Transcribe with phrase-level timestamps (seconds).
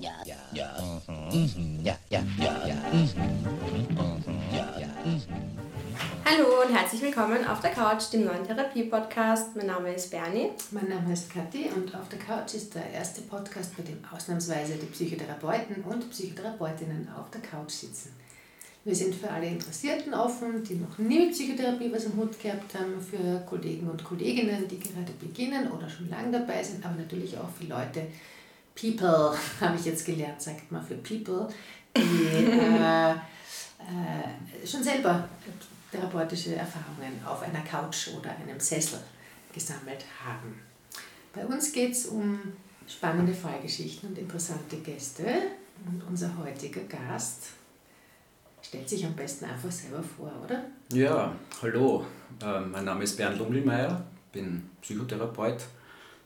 [0.00, 0.70] ja, ja, ja,
[1.08, 1.80] mhm.
[1.84, 3.08] ja, ja, ja, ja, mhm.
[4.50, 4.88] ja, ja.
[6.24, 9.54] Hallo und herzlich willkommen auf der Couch, dem neuen Therapie-Podcast.
[9.56, 10.52] Mein Name ist Bernie.
[10.70, 14.76] Mein Name ist Kathi und auf der Couch ist der erste Podcast, bei dem ausnahmsweise
[14.76, 18.14] die Psychotherapeuten und Psychotherapeutinnen auf der Couch sitzen.
[18.84, 22.74] Wir sind für alle Interessierten offen, die noch nie mit Psychotherapie was am Hut gehabt
[22.74, 27.36] haben, für Kollegen und Kolleginnen, die gerade beginnen oder schon lange dabei sind, aber natürlich
[27.36, 28.06] auch für Leute,
[28.80, 31.48] People, habe ich jetzt gelernt, sagt man für People,
[31.96, 35.28] die äh, äh, schon selber
[35.90, 39.00] therapeutische Erfahrungen auf einer Couch oder einem Sessel
[39.52, 40.60] gesammelt haben.
[41.32, 42.40] Bei uns geht es um
[42.86, 45.24] spannende Fallgeschichten und interessante Gäste.
[45.86, 47.48] Und unser heutiger Gast
[48.62, 50.64] stellt sich am besten einfach selber vor, oder?
[50.92, 52.04] Ja, hallo.
[52.42, 55.62] Äh, mein Name ist Bernd Lummelmeier, bin Psychotherapeut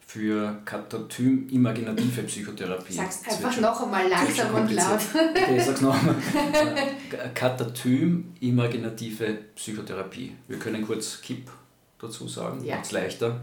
[0.07, 2.95] für Katatym-imaginative Psychotherapie.
[2.95, 5.01] Sag's einfach noch einmal langsam und laut.
[5.13, 6.15] Okay, ich sag's noch einmal.
[7.35, 10.37] Katatym-imaginative Psychotherapie.
[10.47, 11.51] Wir können kurz KIP
[11.99, 12.77] dazu sagen, ja.
[12.77, 13.41] macht's leichter.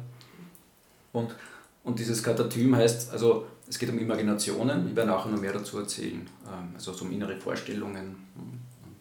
[1.12, 1.36] Und,
[1.84, 5.80] und dieses Katatym heißt, also es geht um Imaginationen, ich werde nachher noch mehr dazu
[5.80, 8.16] erzählen, ähm, also um innere Vorstellungen,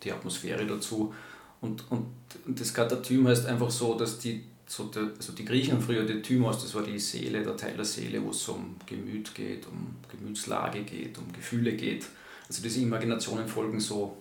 [0.02, 1.14] die Atmosphäre dazu.
[1.60, 2.06] Und, und
[2.46, 6.22] das Katatym heißt einfach so, dass die so der, also die Griechen haben früher die
[6.22, 9.96] Thymos, das war die Seele, der Teil der Seele, wo es um Gemüt geht, um
[10.08, 12.06] Gemütslage geht, um Gefühle geht.
[12.46, 14.16] Also diese Imaginationen folgen so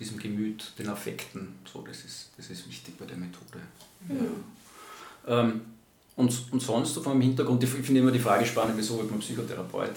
[0.00, 1.56] diesem Gemüt, den Affekten.
[1.70, 3.60] So, das, ist, das ist wichtig bei der Methode.
[4.08, 4.16] Mhm.
[5.28, 5.40] Ja.
[5.40, 5.60] Ähm,
[6.16, 9.90] und, und sonst vom Hintergrund, ich finde immer die Frage spannend, wieso wird man Psychotherapeut?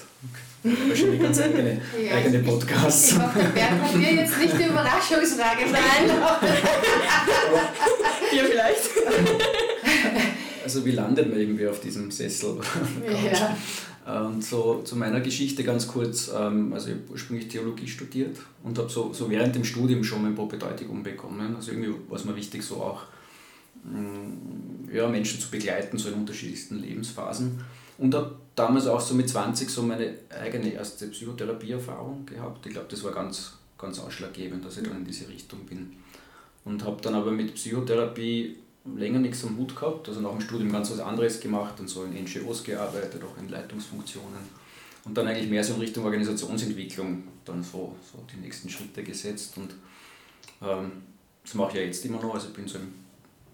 [0.64, 0.76] Okay.
[0.90, 3.12] Wahrscheinlich ganz eigene, ja, eigene Podcasts.
[3.14, 6.10] Ich hoffe, Bernd hat mir jetzt nicht die Überraschungsfrage Nein.
[8.34, 8.90] Dir vielleicht.
[10.68, 12.58] Also wie landet man irgendwie auf diesem Sessel?
[14.06, 14.26] ja.
[14.26, 18.78] Und so zu meiner Geschichte ganz kurz, ähm, also ich habe ursprünglich Theologie studiert und
[18.78, 21.56] habe so, so während dem Studium schon mein Propedeutikum bekommen.
[21.56, 23.04] Also irgendwie war es mir wichtig, so auch
[23.86, 27.62] mm, ja, Menschen zu begleiten, so in unterschiedlichsten Lebensphasen.
[27.98, 32.66] Und habe damals auch so mit 20 so meine eigene erste Psychotherapieerfahrung gehabt.
[32.66, 35.94] Ich glaube, das war ganz, ganz ausschlaggebend, dass ich dann in diese Richtung bin.
[36.66, 38.58] Und habe dann aber mit Psychotherapie
[38.96, 42.04] länger nichts am Hut gehabt, also nach dem Studium ganz was anderes gemacht und so
[42.04, 44.68] in NGOs gearbeitet, auch in Leitungsfunktionen.
[45.06, 49.58] Und dann eigentlich mehr so in Richtung Organisationsentwicklung dann so, so die nächsten Schritte gesetzt.
[49.58, 49.76] Und
[50.62, 50.92] ähm,
[51.44, 52.94] das mache ich ja jetzt immer noch, also ich bin so im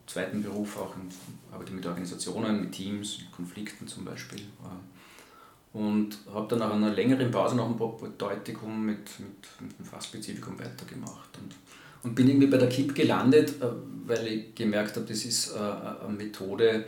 [0.07, 1.13] zweiten Beruf auch und
[1.51, 4.39] arbeite mit Organisationen, mit Teams, mit Konflikten zum Beispiel.
[4.39, 9.85] Äh, und habe dann nach einer längeren Pause nach dem Propedeutikum mit, mit, mit dem
[9.85, 11.29] Fachspezifikum weitergemacht.
[11.41, 11.55] Und
[12.03, 13.67] und bin irgendwie bei der KIP gelandet, äh,
[14.05, 16.85] weil ich gemerkt habe, das ist äh, eine Methode,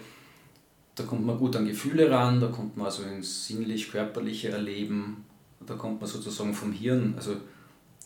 [0.96, 5.26] da kommt man gut an Gefühle ran, da kommt man also ins sinnlich-körperliche Erleben,
[5.66, 7.36] da kommt man sozusagen vom Hirn, also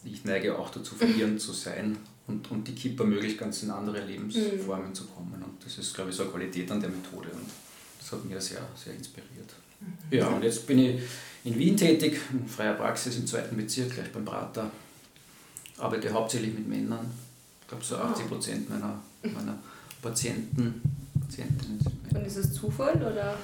[0.03, 1.97] ich neige auch dazu, vom Hirn zu sein
[2.27, 4.93] und, und die KIP ermöglicht ganz in andere Lebensformen mhm.
[4.93, 5.43] zu kommen.
[5.43, 7.45] Und das ist, glaube ich, so eine Qualität an der Methode und
[7.99, 9.53] das hat mich sehr, sehr inspiriert.
[9.81, 10.17] Mhm.
[10.17, 11.01] Ja, und jetzt bin ich
[11.43, 14.71] in Wien tätig, in freier Praxis im zweiten Bezirk, gleich beim Prater
[15.79, 17.09] arbeite hauptsächlich mit Männern.
[17.61, 19.57] Ich glaube, so 80 Prozent meiner, meiner
[20.01, 20.81] Patienten,
[21.19, 22.19] Patientinnen sind Männer.
[22.19, 23.35] Und ist das Zufall oder?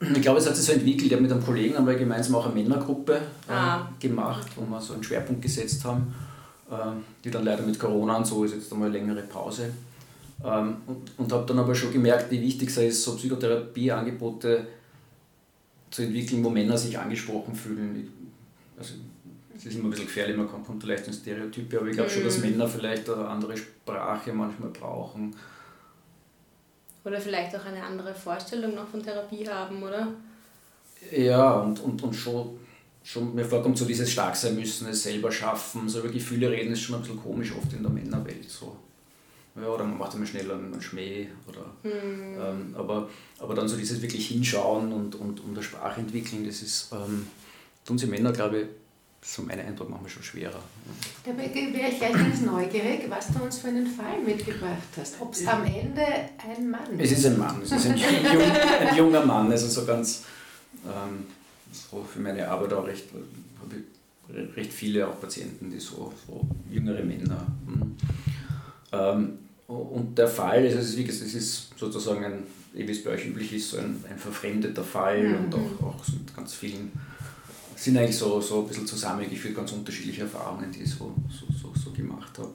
[0.00, 1.06] Ich glaube, es hat sich so entwickelt.
[1.06, 3.16] Ich habe mit einem Kollegen haben wir gemeinsam auch eine Männergruppe
[3.48, 3.90] äh, ah.
[3.98, 6.14] gemacht, wo wir so einen Schwerpunkt gesetzt haben,
[6.70, 6.74] äh,
[7.24, 9.70] die dann leider mit Corona und so ist jetzt einmal eine längere Pause.
[10.44, 14.66] Ähm, und und habe dann aber schon gemerkt, wie wichtig es ist, so Psychotherapieangebote
[15.90, 18.10] zu entwickeln, wo Männer sich angesprochen fühlen.
[18.78, 18.94] Also
[19.56, 22.24] es ist immer ein bisschen gefährlich, man kommt vielleicht in Stereotype, aber ich glaube schon,
[22.24, 22.50] dass mhm.
[22.50, 25.34] Männer vielleicht eine andere Sprache manchmal brauchen.
[27.04, 30.08] Oder vielleicht auch eine andere Vorstellung noch von Therapie haben, oder?
[31.12, 32.58] Ja, und, und, und schon,
[33.04, 36.80] schon mir vorkommt so dieses Starksein müssen, es selber schaffen, so über Gefühle reden ist
[36.80, 38.50] schon ein bisschen komisch oft in der Männerwelt.
[38.50, 38.76] So.
[39.54, 41.28] Ja, oder man macht immer schnell einen Schmäh.
[41.46, 42.36] Oder, mhm.
[42.40, 43.08] ähm, aber,
[43.38, 47.26] aber dann so dieses wirklich hinschauen und, und, und der Sprache entwickeln, das ist, ähm,
[47.84, 48.66] tun sie Männer, glaube ich,
[49.26, 50.62] so mein Eindruck manchmal schon schwerer.
[51.24, 55.16] Da wäre ich gleich ganz neugierig, was du uns für einen Fall mitgebracht hast.
[55.20, 57.12] Ob es am Ende ein Mann ist.
[57.12, 57.96] Es ist ein Mann, es ist ein,
[58.32, 60.22] jung, ein junger Mann, also so ganz,
[60.84, 61.26] ähm,
[61.72, 63.06] so für meine Arbeit auch recht,
[63.60, 66.40] habe ich recht viele auch Patienten, die so, so
[66.70, 67.46] jüngere Männer.
[67.66, 67.96] Hm.
[68.92, 72.42] Ähm, und der Fall, also es ist, wie gesagt, es ist sozusagen ein,
[72.74, 75.44] wie es bei euch üblich ist, so ein, ein verfremdeter Fall mhm.
[75.44, 76.92] und auch, auch mit ganz vielen
[77.76, 81.72] sind eigentlich so, so ein bisschen zusammengeführt, ganz unterschiedliche Erfahrungen, die ich so, so, so,
[81.74, 82.52] so gemacht habe.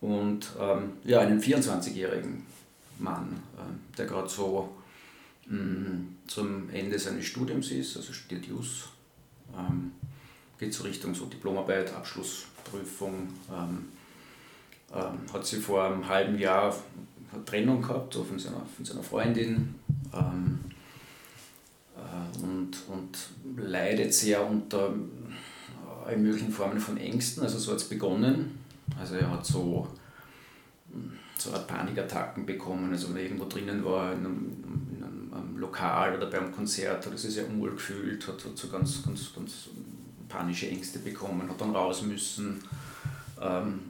[0.00, 2.42] Und ähm, ja, einen 24-jährigen
[2.98, 4.70] Mann, äh, der gerade so
[5.46, 8.88] mh, mm, zum Ende seines Studiums ist, also studiert Jus,
[9.56, 9.92] ähm,
[10.58, 13.28] geht so Richtung so Diplomarbeit, Abschlussprüfung.
[13.50, 13.88] Ähm,
[14.94, 16.74] ähm, hat sie vor einem halben Jahr
[17.44, 19.74] Trennung gehabt so von, seiner, von seiner Freundin
[20.14, 20.75] ähm, äh,
[22.42, 23.18] und, und
[23.56, 24.92] leidet sehr unter
[26.06, 27.42] allen möglichen Formen von Ängsten.
[27.42, 28.58] Also so hat es begonnen.
[28.98, 29.88] Also er hat so,
[31.36, 34.52] so eine Panikattacken bekommen, also wenn er irgendwo drinnen war, in einem,
[34.96, 38.68] in einem Lokal oder beim Konzert, hat er sich sehr unwohl gefühlt, hat, hat so
[38.68, 39.68] ganz, ganz, ganz
[40.28, 42.62] panische Ängste bekommen, hat dann raus müssen,
[43.40, 43.80] ähm,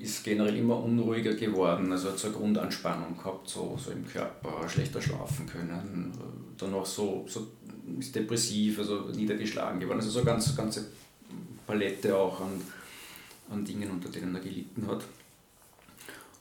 [0.00, 4.68] ist generell immer unruhiger geworden, also hat so eine Grundanspannung gehabt, so, so im Körper,
[4.68, 6.12] schlechter schlafen können,
[6.58, 7.46] dann auch so, so
[7.98, 10.86] ist depressiv, also niedergeschlagen geworden, also so eine ganz, ganze
[11.66, 12.60] Palette auch an,
[13.50, 15.04] an Dingen, unter denen er gelitten hat.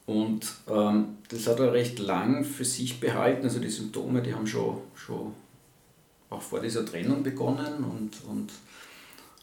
[0.06, 4.48] Und ähm, das hat er recht lang für sich behalten, also die Symptome, die haben
[4.48, 5.34] schon, schon
[6.30, 8.52] auch vor dieser Trennung begonnen und, und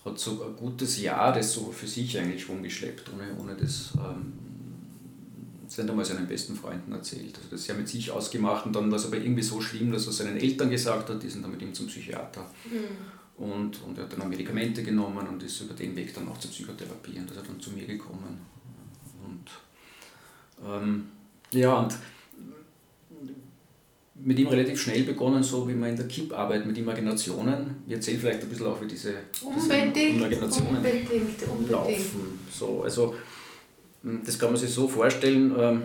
[0.04, 4.32] hat so ein gutes Jahr das so für sich eigentlich rumgeschleppt, ohne, ohne das, ähm,
[5.70, 7.36] das nicht einmal seinen besten Freunden erzählt.
[7.36, 9.92] Also das ist ja mit sich ausgemacht und dann war es aber irgendwie so schlimm,
[9.92, 12.42] dass er seinen Eltern gesagt hat, die sind dann mit ihm zum Psychiater.
[12.64, 13.44] Mhm.
[13.44, 16.38] Und, und er hat dann auch Medikamente genommen und ist über den Weg dann auch
[16.38, 18.40] zur Psychotherapie und das hat dann zu mir gekommen.
[19.24, 21.06] Und ähm,
[21.52, 21.94] ja, und
[24.22, 27.76] mit ihm relativ schnell begonnen, so wie man in der KIP arbeitet mit Imaginationen.
[27.86, 29.14] Wir erzählen vielleicht ein bisschen auch, wie diese,
[29.56, 31.08] diese Imaginationen unbedingt,
[31.48, 31.70] unbedingt.
[31.70, 32.38] laufen.
[32.52, 33.14] So, also,
[34.02, 35.82] das kann man sich so vorstellen, ähm,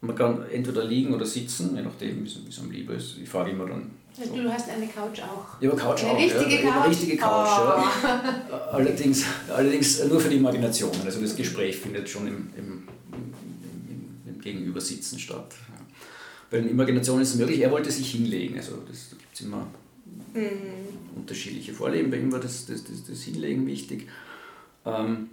[0.00, 3.16] man kann entweder liegen oder sitzen, je nachdem, wie es einem lieber ist.
[3.22, 3.90] Ich fahre immer dann.
[4.12, 4.34] So.
[4.34, 5.60] Du hast eine Couch auch.
[5.60, 6.18] Ja, Couch eine auch.
[6.18, 6.82] Richtige ja, Couch.
[6.82, 7.62] Eine richtige Couch, oh.
[7.62, 8.68] ja.
[8.72, 11.02] allerdings, allerdings nur für die Imaginationen.
[11.04, 15.54] Also das Gespräch findet schon im, im, im, im Gegenübersitzen statt.
[16.50, 18.56] Bei den Imaginationen ist es möglich, er wollte sich hinlegen.
[18.56, 19.66] Also das, da gibt es immer
[20.32, 21.16] mhm.
[21.16, 22.10] unterschiedliche Vorleben.
[22.10, 24.08] Bei ihm war das, das, das, das Hinlegen wichtig.
[24.84, 25.30] Ähm,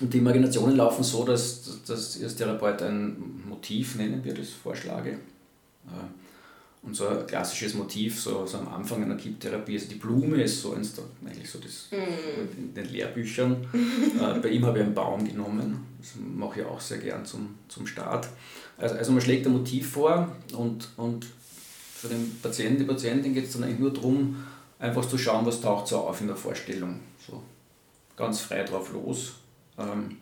[0.00, 4.50] und die Imaginationen laufen so, dass, dass ich als Therapeut ein Motiv, nennen wir das,
[4.50, 5.10] vorschlage.
[5.10, 6.06] Äh,
[6.82, 10.62] und so ein klassisches Motiv, so, so am Anfang einer Kipptherapie, also die Blume ist
[10.62, 10.94] so eins,
[11.26, 12.58] eigentlich so das mm.
[12.58, 13.56] in den Lehrbüchern.
[13.74, 17.56] äh, bei ihm habe ich einen Baum genommen, das mache ich auch sehr gern zum,
[17.66, 18.28] zum Start.
[18.76, 21.26] Also, also man schlägt ein Motiv vor und, und
[21.94, 24.36] für den Patienten, die Patientin geht es dann eigentlich nur darum,
[24.78, 27.00] einfach zu schauen, was taucht so auf in der Vorstellung.
[27.26, 27.42] So
[28.16, 29.34] ganz frei drauf los.
[29.78, 30.16] Ähm,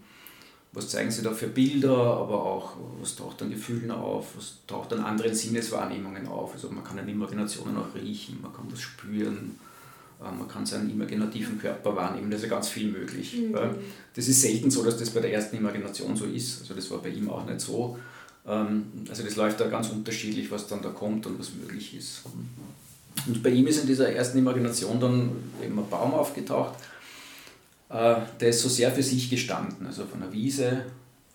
[0.77, 4.93] was zeigen sie da für Bilder, aber auch, was taucht an Gefühlen auf, was taucht
[4.93, 6.53] an anderen Sinneswahrnehmungen auf.
[6.53, 9.59] Also man kann an Imaginationen auch riechen, man kann das spüren,
[10.21, 13.37] äh, man kann seinen imaginativen Körper wahrnehmen, da ist ja ganz viel möglich.
[13.39, 13.57] Mhm.
[14.15, 16.99] Das ist selten so, dass das bei der ersten Imagination so ist, also das war
[16.99, 17.99] bei ihm auch nicht so.
[18.47, 22.21] Ähm, also das läuft da ganz unterschiedlich, was dann da kommt und was möglich ist.
[23.27, 25.31] Und bei ihm ist in dieser ersten Imagination dann
[25.65, 26.75] eben ein Baum aufgetaucht,
[27.89, 30.87] der ist so sehr für sich gestanden, also von der Wiese,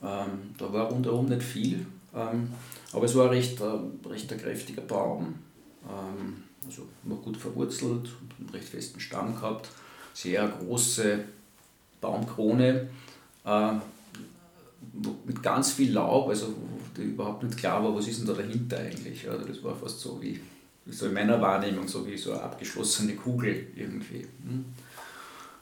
[0.03, 2.51] ähm, da war rundherum nicht viel, ähm,
[2.92, 5.36] aber es war ein recht, äh, recht ein kräftiger Baum,
[6.65, 9.69] also war gut verwurzelt, einen recht festen Stamm gehabt,
[10.13, 11.24] sehr große
[12.01, 12.89] Baumkrone,
[13.45, 13.71] äh,
[15.25, 18.77] mit ganz viel Laub, also wo überhaupt nicht klar war, was ist denn da dahinter
[18.77, 19.30] eigentlich.
[19.30, 20.39] Also das war fast so wie,
[20.88, 24.27] so in meiner Wahrnehmung, so wie so eine abgeschlossene Kugel irgendwie.
[24.44, 24.65] Hm.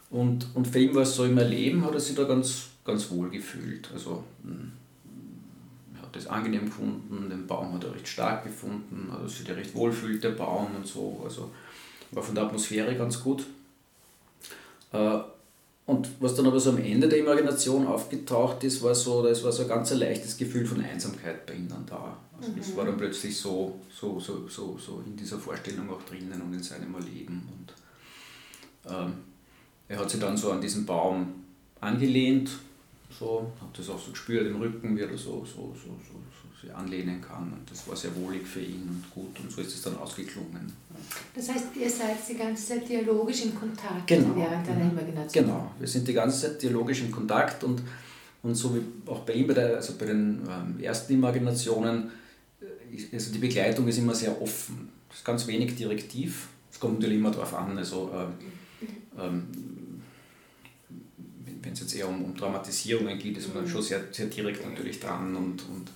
[0.09, 3.09] Und, und für ihn war es so im Erleben, hat er sich da ganz, ganz
[3.11, 3.89] wohl gefühlt.
[3.93, 4.71] Also hm,
[5.95, 9.75] er hat das angenehm gefunden, den Baum hat er recht stark gefunden, also sich recht
[9.75, 11.21] wohl fühlt, der Baum und so.
[11.23, 11.51] Also
[12.11, 13.45] war von der Atmosphäre ganz gut.
[14.91, 15.19] Äh,
[15.85, 19.51] und was dann aber so am Ende der Imagination aufgetaucht ist, war so, das war
[19.51, 22.15] so ein ganz leichtes Gefühl von Einsamkeit bei ihm dann da.
[22.37, 22.57] Also mhm.
[22.57, 26.53] das war dann plötzlich so, so, so, so, so in dieser Vorstellung auch drinnen und
[26.53, 27.41] in seinem Erleben.
[27.51, 29.13] Und ähm,
[29.89, 31.33] er hat sich dann so an diesen Baum
[31.81, 32.51] angelehnt,
[33.19, 36.61] so, hat das auch so gespürt im Rücken, wie er so, so, so, so, so
[36.61, 37.51] sich anlehnen kann.
[37.53, 40.71] Und das war sehr wohlig für ihn und gut und so ist es dann ausgeklungen.
[41.33, 44.35] Das heißt, ihr seid die ganze Zeit dialogisch im Kontakt genau.
[44.35, 45.45] während deiner Imagination?
[45.45, 47.81] Genau, wir sind die ganze Zeit dialogisch im Kontakt und,
[48.43, 52.11] und so wie auch bei ihm, bei, der, also bei den ähm, ersten Imaginationen,
[52.61, 54.89] äh, also die Begleitung ist immer sehr offen.
[55.09, 56.49] Es ist ganz wenig direktiv.
[56.71, 59.47] Es kommt natürlich immer darauf an, also äh, ähm,
[61.61, 63.69] wenn es jetzt eher um, um Traumatisierungen geht, ist man mhm.
[63.69, 65.91] schon sehr, sehr direkt natürlich dran und, und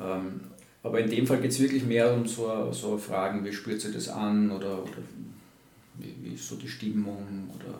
[0.00, 0.40] ähm,
[0.82, 3.92] aber in dem Fall geht es wirklich mehr um so, so Fragen, wie spürt sie
[3.92, 5.02] das an oder, oder
[5.98, 7.78] wie, wie ist so die Stimmung oder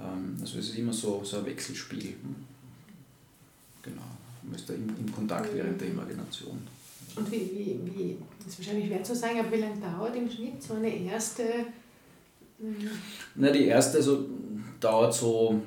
[0.00, 2.14] ähm, also es ist immer so, so ein Wechselspiel.
[3.82, 4.02] Genau,
[4.42, 6.62] man ist da im, im Kontakt während der Imagination.
[7.16, 10.30] Und wie, wie, wie, das ist wahrscheinlich schwer zu sagen, aber wie lange dauert im
[10.30, 11.42] Schnitt so eine erste?
[13.34, 14.26] Na, die erste, also
[14.80, 15.60] dauert so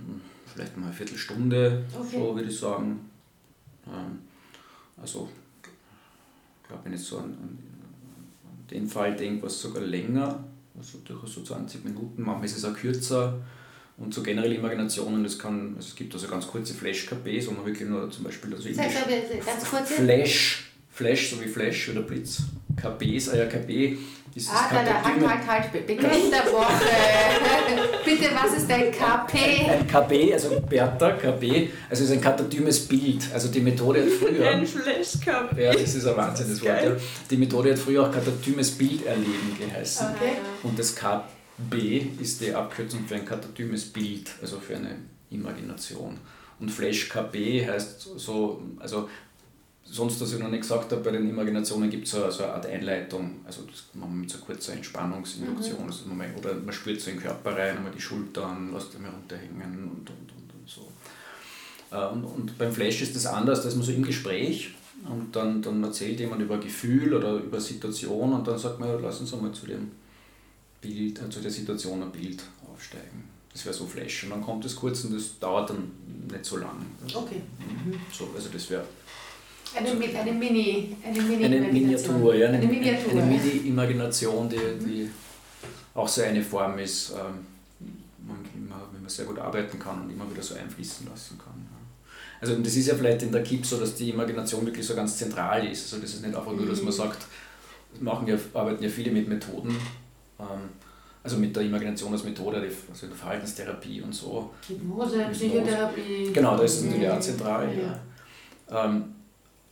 [0.55, 2.17] vielleicht mal eine Viertelstunde, Okay.
[2.17, 3.09] so würde ich sagen.
[3.87, 4.19] Ähm,
[4.99, 5.29] also,
[6.61, 7.57] ich glaube, wenn ich so an, an,
[8.45, 10.43] an den Fall denke, was sogar länger,
[10.77, 13.39] also durchaus so 20 Minuten, manchmal ist es auch kürzer.
[13.97, 17.65] Und so generell Imaginationen, das kann, also es gibt also ganz kurze Flash-KPs, wo man
[17.65, 19.89] wirklich nur zum Beispiel also mal bitte ganz kurz.
[19.91, 22.41] Flash, Flash, so wie Flash oder Blitz,
[22.75, 23.97] KPs, ah ja, KP
[24.35, 25.71] ist das Ah, da, da, halt, halt, halt.
[25.71, 26.83] Be- Begriff der Woche.
[28.05, 29.65] Bitte, was ist ein KP?
[29.69, 33.27] Ein KB, also Bertha, KB, also es ist ein katadymes Bild.
[33.33, 34.65] Also die Methode hat früher.
[34.65, 35.57] Flashcup.
[35.57, 36.83] Ja, das ist ein Wahnsinn, das Wort.
[36.83, 36.91] Ja.
[37.31, 40.07] Die Methode hat früher auch katadymes Bild erleben geheißen.
[40.15, 40.33] Okay.
[40.63, 44.97] Und das KB ist die Abkürzung für ein katadymes Bild, also für eine
[45.31, 46.19] Imagination.
[46.59, 49.09] Und Flash KB heißt so, also
[49.85, 52.53] sonst, was ich noch nicht gesagt habe, bei den Imaginationen gibt es so, so eine
[52.53, 53.41] Art Einleitung.
[53.45, 55.85] Also das machen wir mit so kurzer Entspannungsinduktion.
[55.85, 58.97] Also man, oder man spürt so in den Körper rein, einmal die Schultern, lässt die
[58.97, 60.91] mal runterhängen und, und, und, und so.
[61.91, 64.71] Äh, Und, und beim Flash ist das anders, da ist man so im Gespräch
[65.07, 68.95] und dann, dann erzählt jemand über Gefühl oder über Situation und dann sagt man, ja,
[68.95, 69.91] lass uns einmal zu dem
[70.81, 73.35] Bild, äh, zu der Situation ein Bild aufsteigen.
[73.53, 74.25] Das wäre so Flash.
[74.25, 75.91] Und dann kommt es kurz und das dauert dann
[76.29, 76.85] nicht so lang.
[77.05, 77.41] Okay.
[78.11, 78.83] So, also das wäre
[79.73, 81.59] Eine, eine Mini, eine Mini eine.
[81.59, 83.11] Miniatur, ja, eine, Eine Miniatur.
[83.11, 85.09] eine Mini-Imagination, die, die
[85.93, 87.45] auch so eine Form ist, ähm,
[88.25, 91.67] man immer, wenn man sehr gut arbeiten kann und immer wieder so einfließen lassen kann.
[92.41, 95.17] Also das ist ja vielleicht in der KIP so, dass die Imagination wirklich so ganz
[95.17, 95.83] zentral ist.
[95.85, 97.25] Also das ist nicht einfach nur, dass man sagt,
[97.91, 99.69] das machen ja, arbeiten ja viele mit Methoden,
[100.39, 100.45] ähm,
[101.23, 104.51] also mit der Imagination als Methode, also in der Verhaltenstherapie und so.
[104.67, 106.31] Hypnose, Psychotherapie.
[106.33, 107.21] Genau, das ist natürlich auch Mhm.
[107.21, 107.69] zentral.
[107.75, 107.99] Ja.
[108.75, 108.85] Ja.
[108.85, 109.14] Ähm,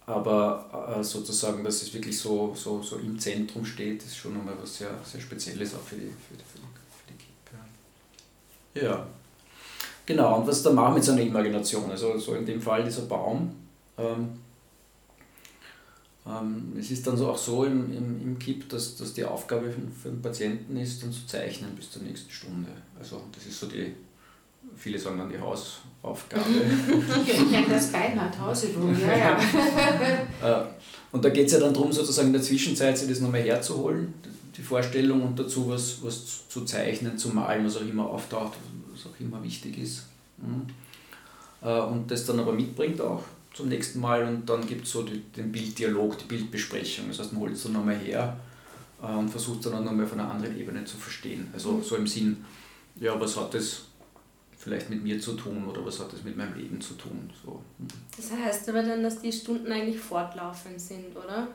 [0.06, 4.56] aber äh, sozusagen, dass es wirklich so, so, so im Zentrum steht, ist schon nochmal
[4.62, 7.18] was sehr, sehr Spezielles auch für die, für die, für die, für die
[8.74, 8.84] KIP.
[8.84, 9.08] Ja.
[10.06, 11.90] Genau, und was da machen mit so einer Imagination?
[11.90, 13.56] Also so in dem Fall dieser Baum.
[13.98, 14.40] Ähm,
[16.26, 19.74] ähm, es ist dann so auch so im, im, im KIP, dass, dass die Aufgabe
[20.02, 22.70] für den Patienten ist, dann zu zeichnen bis zur nächsten Stunde.
[23.00, 23.94] Also das ist so die,
[24.76, 26.44] viele sagen dann die Hausaufgabe.
[27.26, 28.96] Ich kenne das Beinhardt Hausübung.
[29.00, 29.40] Ja, ja.
[30.62, 30.66] Äh,
[31.12, 34.14] Und da geht es ja dann darum, sozusagen in der Zwischenzeit sich das nochmal herzuholen,
[34.58, 38.54] die Vorstellung und dazu was, was zu zeichnen, zu malen, was auch immer auftaucht,
[38.92, 40.04] was auch immer wichtig ist.
[40.38, 40.68] Mhm.
[41.68, 45.04] Äh, Und das dann aber mitbringt auch zum nächsten Mal und dann gibt es so
[45.04, 47.06] die, den Bilddialog, die Bildbesprechung.
[47.08, 48.36] Das heißt, man holt es dann nochmal her
[49.02, 51.48] äh, und versucht es dann auch nochmal von einer anderen Ebene zu verstehen.
[51.54, 52.44] Also so im Sinn,
[53.00, 53.84] ja, was hat das
[54.64, 57.30] vielleicht mit mir zu tun oder was hat das mit meinem Leben zu tun?
[57.46, 57.62] So.
[58.16, 61.48] Das heißt aber dann, dass die Stunden eigentlich fortlaufend sind, oder?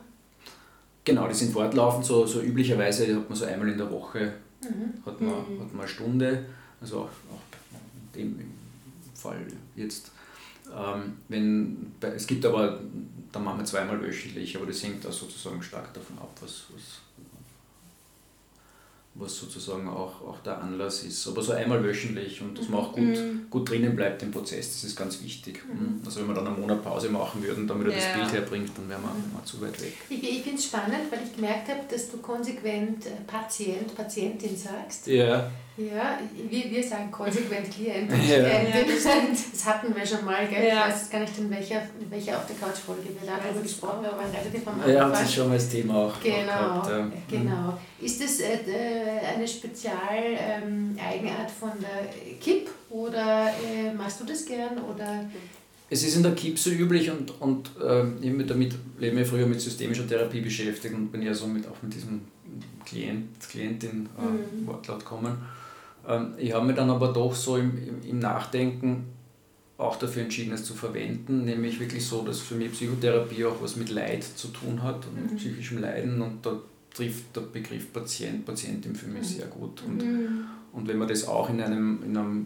[1.03, 4.93] Genau, die sind fortlaufend, so, so üblicherweise hat man so einmal in der Woche Mhm.
[5.05, 5.61] hat man, Mhm.
[5.61, 6.45] hat man eine Stunde,
[6.81, 8.51] also auch, auch in dem
[9.15, 9.39] Fall
[9.75, 10.11] jetzt.
[10.71, 12.79] Ähm, wenn, es gibt aber,
[13.31, 16.98] dann machen wir zweimal wöchentlich, aber das hängt auch sozusagen stark davon ab, was, was,
[19.19, 21.27] was sozusagen auch, auch der Anlass ist.
[21.27, 23.45] Aber so einmal wöchentlich und dass man auch gut, Mhm.
[23.49, 25.63] gut drinnen bleibt im Prozess, das ist ganz wichtig.
[26.05, 27.99] Also wenn wir dann einen Monat Pause machen würden, damit er Ja.
[27.99, 29.93] das Bild herbringt, dann wären wir, wären wir zu weit weg.
[30.09, 35.07] Ich, ich finde es spannend, weil ich gemerkt habe, dass du konsequent Patient, Patientin sagst.
[35.07, 36.19] Ja, Ja,
[36.49, 38.11] wir, wir sagen konsequent Klient.
[38.11, 38.17] Ja.
[38.17, 39.03] Klientin, das.
[39.51, 40.67] Das hatten wir schon mal, gell?
[40.67, 40.87] Ja.
[40.87, 44.19] Ich weiß gar nicht, in welcher, in welcher auf der Couch-Folge wir darüber gesprochen haben,
[44.19, 45.11] aber relativ am ja, Anfang.
[45.11, 46.19] das ist schon mal das Thema auch.
[46.21, 47.07] Genau, gehabt, ja.
[47.29, 47.77] genau.
[48.01, 48.71] Ist das äh, d-
[49.35, 52.09] eine Spezial-Eigenart von der
[52.39, 54.77] KIP oder äh, machst du das gern?
[54.79, 55.29] Oder?
[55.89, 59.47] Es ist in der KIP so üblich und, und ähm, mich damit lebe mich früher
[59.47, 62.21] mit systemischer Therapie beschäftigt und bin ja so mit, auch mit diesem
[62.85, 64.67] Klient, Klientin äh, Mhm.
[64.67, 65.37] Wortlaut kommen.
[66.09, 67.71] Ähm, ich habe mir dann aber doch so im,
[68.03, 69.05] im, Nachdenken
[69.77, 73.77] auch dafür entschieden, es zu verwenden, nämlich wirklich so, dass für mich Psychotherapie auch was
[73.77, 75.37] mit Leid zu tun hat und mit Mhm.
[75.37, 76.59] psychischem Leiden und da
[76.93, 79.37] trifft der Begriff Patient, Patientin für mich Mhm.
[79.37, 79.81] sehr gut.
[79.87, 80.43] Und, Mhm.
[80.73, 82.45] und wenn man das auch in einem, in einem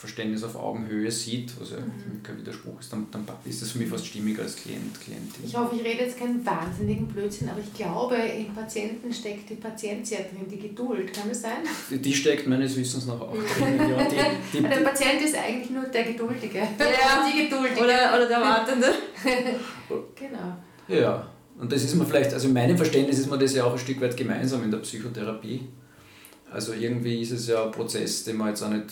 [0.00, 2.22] Beziehungsverständnis auf Augenhöhe sieht, was ja Mhm.
[2.22, 5.44] kein Widerspruch ist, dann, dann ist das für mich fast stimmiger als Klient, Klientin.
[5.44, 9.56] Ich hoffe, ich rede jetzt keinen wahnsinnigen Blödsinn, aber ich glaube, im Patienten steckt die
[9.56, 11.12] Patient sehr drin, die Geduld.
[11.12, 11.58] Kann das sein?
[11.90, 13.76] Die- Die steckt meines Wissens nach auch drin.
[13.78, 16.58] Ja, die, die, Der Patient ist eigentlich nur der Geduldige.
[16.58, 16.68] Ja.
[17.28, 17.80] Die Geduldige.
[17.80, 18.86] Oder, oder der Wartende.
[20.14, 20.56] Genau.
[20.88, 21.26] ja,
[21.58, 23.78] und das ist mir vielleicht, also in meinem Verständnis ist mir das ja auch ein
[23.78, 25.62] Stück weit gemeinsam in der Psychotherapie.
[26.50, 28.84] Also irgendwie ist es ja ein Prozess, den man jetzt auch nicht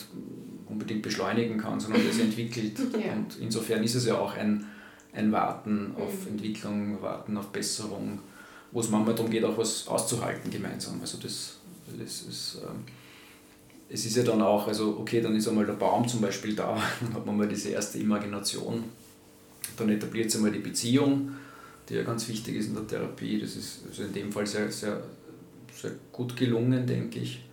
[0.69, 2.77] unbedingt beschleunigen kann, sondern das entwickelt.
[2.93, 3.13] Ja.
[3.13, 4.65] Und insofern ist es ja auch ein,
[5.13, 6.31] ein Warten auf Mhm.
[6.33, 8.19] Entwicklung, Warten auf Besserung,
[8.71, 10.99] wo es manchmal darum geht, auch was auszuhalten gemeinsam.
[11.01, 11.57] Also das,
[11.97, 12.83] das ist, ähm,
[13.89, 16.77] es ist ja dann auch, also okay, dann ist einmal der Baum zum Beispiel da,
[17.01, 18.83] dann hat man mal diese erste Imagination,
[19.77, 21.31] dann etabliert sich einmal die Beziehung,
[21.87, 23.39] die ja ganz wichtig ist in der Therapie.
[23.39, 25.01] Das ist also in dem Fall sehr, sehr,
[25.73, 27.45] sehr gut gelungen, denke ich.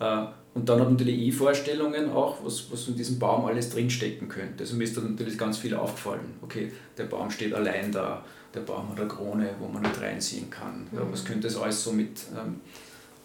[0.00, 4.28] Äh, und dann hat natürlich ich Vorstellungen auch, was, was in diesem Baum alles drinstecken
[4.28, 4.64] könnte.
[4.64, 6.34] Also mir ist da natürlich ganz viel aufgefallen.
[6.42, 10.50] Okay, der Baum steht allein da, der Baum hat eine Krone, wo man nicht reinziehen
[10.50, 10.88] kann.
[10.92, 12.60] Ja, was könnte das alles so mit, ähm,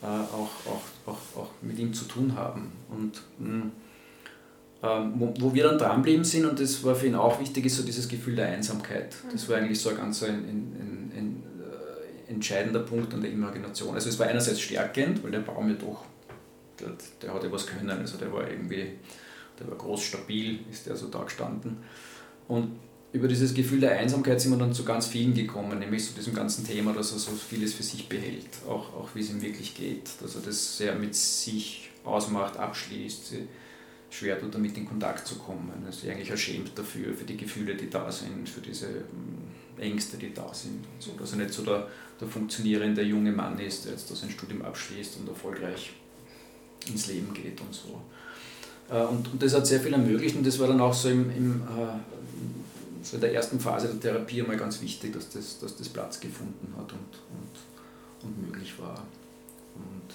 [0.03, 2.71] äh, auch, auch, auch, auch mit ihm zu tun haben?
[2.89, 3.71] Und mh, hm,
[4.83, 7.77] ähm, wo, wo wir dann dranbleiben sind, und das war für ihn auch wichtig, ist
[7.77, 9.15] so dieses Gefühl der Einsamkeit.
[9.31, 11.43] Das war eigentlich so ein ganz ein, ein, ein,
[12.29, 13.95] äh, entscheidender Punkt an der Imagination.
[13.95, 16.03] Also es war einerseits stärkend, weil der Baum ja doch,
[16.79, 16.91] der,
[17.21, 18.91] der hatte was können, also der war irgendwie,
[19.59, 21.77] der war groß, stabil, ist der so da gestanden.
[22.47, 22.79] Und
[23.11, 26.33] über dieses Gefühl der Einsamkeit sind wir dann zu ganz vielen gekommen, nämlich zu diesem
[26.33, 29.73] ganzen Thema, dass er so vieles für sich behält, auch, auch wie es ihm wirklich
[29.73, 33.33] geht, dass er das sehr mit sich ausmacht, abschließt,
[34.09, 35.71] schwer tut, damit in Kontakt zu kommen.
[35.83, 40.17] Er ist eigentlich erschämt dafür, für die Gefühle, die da sind, für diese hm, Ängste,
[40.17, 40.85] die da sind.
[40.93, 41.87] Und so, dass er nicht so der,
[42.19, 45.93] der funktionierende junge Mann ist, der jetzt sein Studium abschließt und erfolgreich
[46.87, 48.01] ins Leben geht und so.
[48.89, 51.29] Äh, und, und das hat sehr viel ermöglicht und das war dann auch so, im,
[51.31, 55.75] im, äh, so in der ersten Phase der Therapie einmal ganz wichtig, dass das, dass
[55.75, 59.03] das Platz gefunden hat und, und, und möglich war.
[59.75, 60.13] Und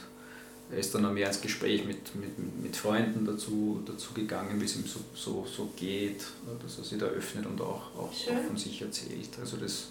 [0.70, 4.64] er ist dann auch mehr ins Gespräch mit, mit, mit Freunden dazu, dazu gegangen, wie
[4.64, 6.24] es ihm so, so, so geht,
[6.62, 9.30] dass er sich da öffnet und auch, auch, auch von sich erzählt.
[9.40, 9.88] Also das,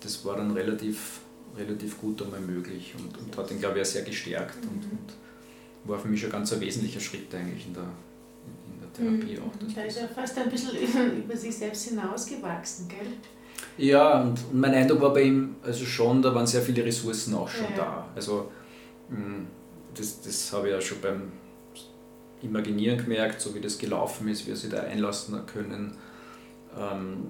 [0.00, 1.20] das war dann relativ,
[1.56, 4.70] relativ gut einmal möglich und, und hat ihn, glaube ich, auch sehr gestärkt mhm.
[4.70, 5.12] und, und
[5.86, 9.42] war für mich ein ganz ein wesentlicher Schritt eigentlich in der, in der Therapie mhm.
[9.42, 9.74] auch.
[9.74, 10.70] Da ist er fast ein bisschen
[11.24, 13.06] über sich selbst hinausgewachsen, gell?
[13.78, 17.48] Ja, und mein Eindruck war bei ihm also schon, da waren sehr viele Ressourcen auch
[17.48, 17.76] schon ja.
[17.76, 18.08] da.
[18.14, 18.50] Also
[19.10, 19.46] mh, hm,
[19.94, 21.32] das, das habe ich ja schon beim
[22.42, 25.96] Imaginieren gemerkt, so wie das gelaufen ist, wie er sich da einlassen können,
[26.78, 27.24] ähm,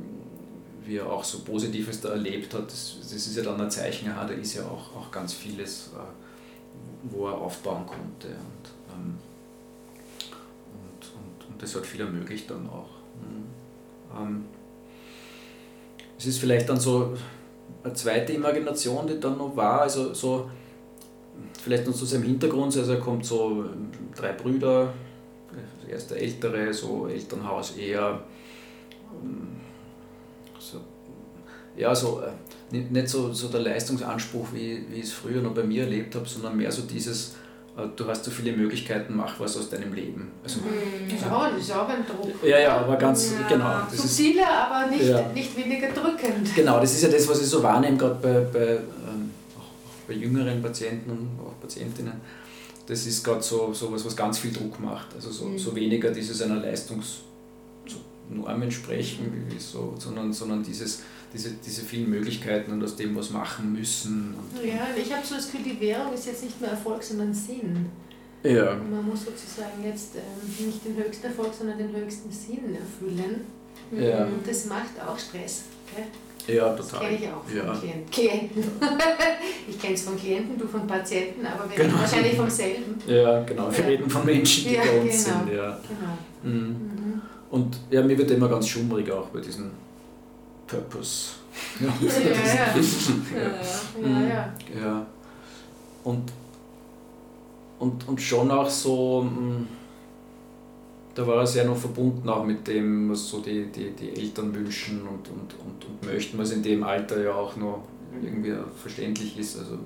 [0.84, 2.66] wie er auch so Positives da erlebt hat.
[2.66, 5.92] Das, das ist ja dann ein Zeichen, aha, da ist ja auch, auch ganz vieles,
[5.94, 6.25] äh,
[7.10, 8.28] wo er aufbauen konnte.
[8.28, 9.18] Und, ähm,
[10.72, 12.90] und, und, und, das hat viel ermöglicht dann auch.
[13.20, 14.20] Mhm.
[14.20, 14.44] Ähm,
[16.18, 17.16] es ist vielleicht dann so
[17.84, 20.48] eine zweite Imagination, die dann noch war, also so
[21.62, 23.64] Vielleicht noch zu seinem Hintergrund, also er kommt so
[24.14, 24.92] drei Brüder,
[25.88, 28.22] er ist der Ältere, so Elternhaus eher
[29.22, 29.48] ähm,
[30.58, 30.78] so,
[31.76, 32.30] ja, so, äh,
[32.70, 36.28] nicht so, so der Leistungsanspruch, wie, wie ich es früher noch bei mir erlebt habe,
[36.28, 37.34] sondern mehr so dieses,
[37.76, 40.30] äh, du hast so viele Möglichkeiten, mach was aus deinem Leben.
[40.42, 41.08] Also, mhm.
[41.08, 42.42] ja, das ist auch ein Druck.
[42.42, 43.72] Ja, ja, aber ganz, ja, genau.
[43.90, 45.28] Das Subtiler, ist, aber nicht, ja.
[45.32, 46.54] nicht weniger drückend.
[46.54, 48.78] Genau, das ist ja das, was ich so wahrnehme, gerade bei, bei
[50.06, 52.14] bei jüngeren Patienten und auch Patientinnen,
[52.86, 55.14] das ist gerade so, so was, was ganz viel Druck macht.
[55.14, 55.58] Also so, mhm.
[55.58, 56.62] so weniger dieses einer
[58.30, 63.72] Leistungsnorm entsprechen, so, sondern, sondern dieses, diese, diese vielen Möglichkeiten und aus dem was machen
[63.72, 64.34] müssen.
[64.62, 67.86] ja, ich habe so das Gefühl, die Währung ist jetzt nicht mehr Erfolg, sondern Sinn.
[68.42, 68.76] Ja.
[68.76, 73.44] Man muss sozusagen jetzt ähm, nicht den höchsten Erfolg, sondern den höchsten Sinn erfüllen.
[73.92, 74.24] Ja.
[74.24, 75.64] Und das macht auch Stress.
[75.92, 76.04] Okay?
[76.54, 76.76] Ja, total.
[76.76, 78.04] Das kenne ich auch von ja.
[78.10, 78.62] Klienten.
[79.68, 81.88] ich kenne es von Klienten, du von Patienten, aber wir genau.
[81.88, 83.00] reden wahrscheinlich vom selben.
[83.04, 83.68] Ja, genau.
[83.72, 83.86] Wir ja.
[83.86, 85.38] reden von Menschen, die ja, bei uns genau.
[85.38, 85.52] sind.
[85.56, 85.80] Ja.
[85.88, 86.54] Genau.
[86.54, 86.68] Mhm.
[86.68, 87.22] Mhm.
[87.56, 89.70] Und ja, mir wird immer ganz schummrig auch bei diesem
[90.66, 91.36] Purpose.
[91.80, 92.74] Ja, ja, ja.
[94.02, 94.54] ja, ja.
[94.78, 95.06] ja.
[96.04, 96.32] Und,
[97.78, 99.22] und, und schon auch so.
[99.22, 99.68] Mh, mm,
[101.14, 104.54] da war er sehr noch verbunden auch mit dem, was so die, die, die Eltern
[104.54, 107.84] wünschen und, und, und, und möchten, was in dem Alter ja auch noch
[108.22, 109.58] irgendwie verständlich ist.
[109.58, 109.78] Also,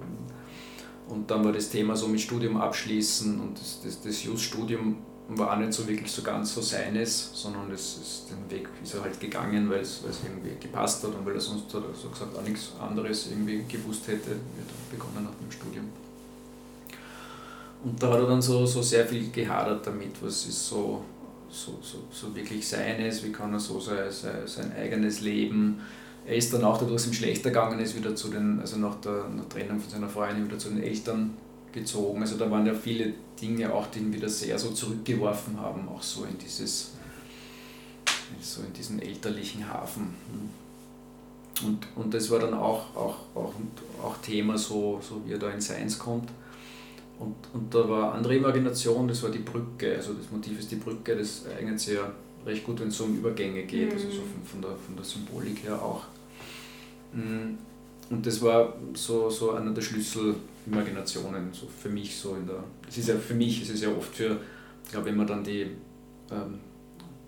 [1.09, 4.97] und dann war das Thema so mit Studium abschließen und das, das, das Just-Studium
[5.39, 8.95] war auch nicht so wirklich so ganz so seines, sondern das ist, den Weg ist
[8.95, 12.09] er halt gegangen, weil es, irgendwie gepasst hat und weil er sonst hat er so
[12.09, 15.89] gesagt auch nichts anderes irgendwie gewusst hätte, wie er begonnen hat mit dem Studium.
[17.85, 21.03] Und da hat er dann so, so sehr viel gehadert damit, was ist so,
[21.49, 25.81] so, so, so wirklich seines, wie kann er so sein, sein, sein eigenes Leben.
[26.27, 28.97] Er ist dann auch dadurch, dass ihm schlechter gegangen ist, wieder zu den, also nach
[28.97, 31.37] der, nach Trennung von seiner Freundin wieder zu den Eltern
[31.73, 32.21] gezogen.
[32.21, 36.03] Also da waren ja viele Dinge auch, die ihn wieder sehr so zurückgeworfen haben, auch
[36.03, 36.93] so in dieses,
[38.41, 40.15] so in diesen elterlichen Hafen.
[41.65, 43.53] Und, und das war dann auch, auch, auch,
[44.03, 46.31] auch Thema, so, so wie er da in Seins kommt.
[47.19, 49.95] Und, und da war eine andere Imagination, das war die Brücke.
[49.97, 52.11] Also das Motiv ist die Brücke, das eignet sich ja
[52.47, 53.93] recht gut, wenn es so um Übergänge geht, mhm.
[53.93, 56.05] also so von, von, der, von der Symbolik her auch.
[57.13, 57.59] Mm.
[58.11, 62.63] Und das war so, so einer der Schlüsselimaginationen, so für mich so in der.
[62.89, 64.37] Es ist ja für mich, es ist ja oft für,
[64.85, 65.63] ich glaube, wenn man dann die
[66.33, 66.59] ähm,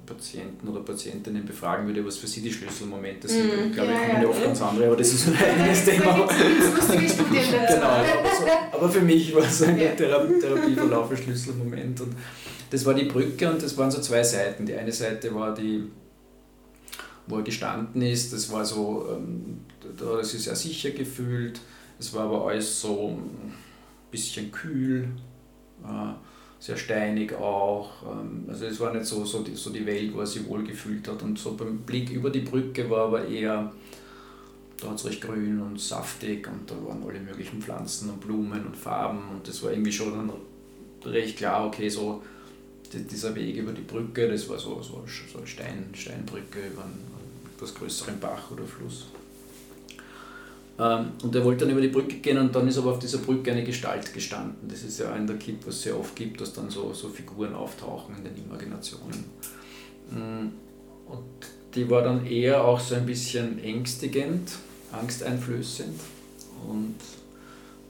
[0.04, 3.98] Patienten oder Patientinnen befragen würde, was für sie die Schlüsselmomente sind, mm, ich glaube, ja,
[3.98, 6.14] kommen ja oft ganz andere, aber das ist ein eigenes Thema.
[6.26, 9.92] genau, aber, so, aber, für mich war es ein ja.
[9.92, 12.00] Therapieverlauf ein Schlüsselmoment.
[12.00, 12.16] Und
[12.70, 14.66] das war die Brücke und das waren so zwei Seiten.
[14.66, 15.84] Die eine Seite war die,
[17.26, 19.60] wo er gestanden ist, das war so, ähm,
[19.96, 21.60] da hat er sich sehr sicher gefühlt,
[21.98, 23.52] es war aber alles so ein
[24.10, 25.08] bisschen kühl.
[25.84, 26.12] Äh,
[26.62, 27.90] sehr steinig auch.
[28.04, 30.62] Ähm, also es war nicht so, so, die, so die Welt, wo er sich wohl
[30.62, 31.20] gefühlt hat.
[31.22, 33.72] Und so beim Blick über die Brücke war aber eher,
[34.80, 38.64] da hat es recht grün und saftig und da waren alle möglichen Pflanzen und Blumen
[38.66, 40.30] und Farben und das war irgendwie schon
[41.04, 42.22] recht klar, okay, so
[42.92, 47.11] dieser Weg über die Brücke, das war so, so, so eine Stein, Steinbrücke über einen
[47.62, 49.06] etwas größeren Bach oder Fluss.
[50.78, 53.18] Ähm, und er wollte dann über die Brücke gehen und dann ist aber auf dieser
[53.18, 54.68] Brücke eine Gestalt gestanden.
[54.68, 57.08] Das ist ja in der Kip, was es sehr oft gibt, dass dann so, so
[57.08, 59.24] Figuren auftauchen in den Imaginationen.
[60.10, 60.48] Mm,
[61.10, 64.50] und die war dann eher auch so ein bisschen ängstigend,
[64.90, 66.00] angsteinflößend
[66.68, 66.96] und,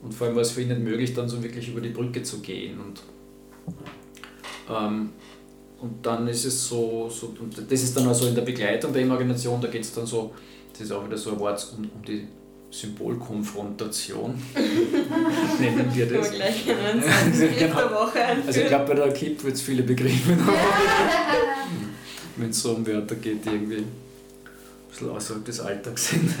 [0.03, 2.21] und vor allem war es für ihn nicht möglich, dann so wirklich über die Brücke
[2.23, 2.79] zu gehen.
[2.79, 3.01] Und,
[4.69, 5.09] ähm,
[5.83, 9.01] und dann ist es so, so und das ist dann also in der Begleitung der
[9.01, 10.33] Imagination, da geht es dann so,
[10.71, 12.25] das ist auch wieder so ein Wort um, um die
[12.71, 14.33] Symbolkonfrontation,
[15.59, 16.29] nennen wir das.
[16.29, 16.65] Aber gleich
[17.59, 17.75] genau.
[17.75, 20.37] der Woche Also ich glaube, bei der KIP wird es viele Begriffe
[22.37, 23.85] wenn es so um Wörter geht, die irgendwie ein
[24.89, 26.33] bisschen außerhalb des Alltags sind.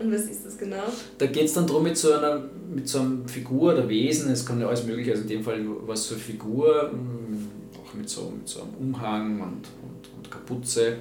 [0.00, 0.84] Und was ist das genau?
[1.18, 2.42] Da geht es dann darum, mit so, einer,
[2.72, 5.60] mit so einer Figur oder Wesen, es kann ja alles mögliche, also in dem Fall
[5.86, 6.90] was so eine Figur,
[8.08, 10.96] mit so, mit so einem Umhang und, und, und Kapuze,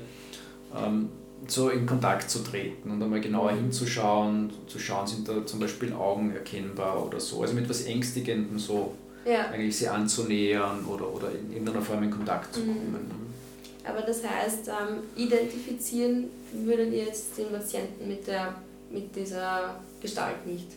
[0.76, 1.10] ähm,
[1.48, 5.94] so in Kontakt zu treten und einmal genauer hinzuschauen, zu schauen, sind da zum Beispiel
[5.94, 7.42] Augen erkennbar oder so.
[7.42, 9.48] Also mit etwas Ängstigendem so ja.
[9.48, 12.66] eigentlich sie anzunähern oder, oder in irgendeiner Form in Kontakt zu mhm.
[12.66, 12.92] kommen.
[12.92, 13.88] Mhm.
[13.88, 18.56] Aber das heißt, ähm, identifizieren würdet ihr jetzt den Patienten mit, der,
[18.92, 20.68] mit dieser Gestalt nicht?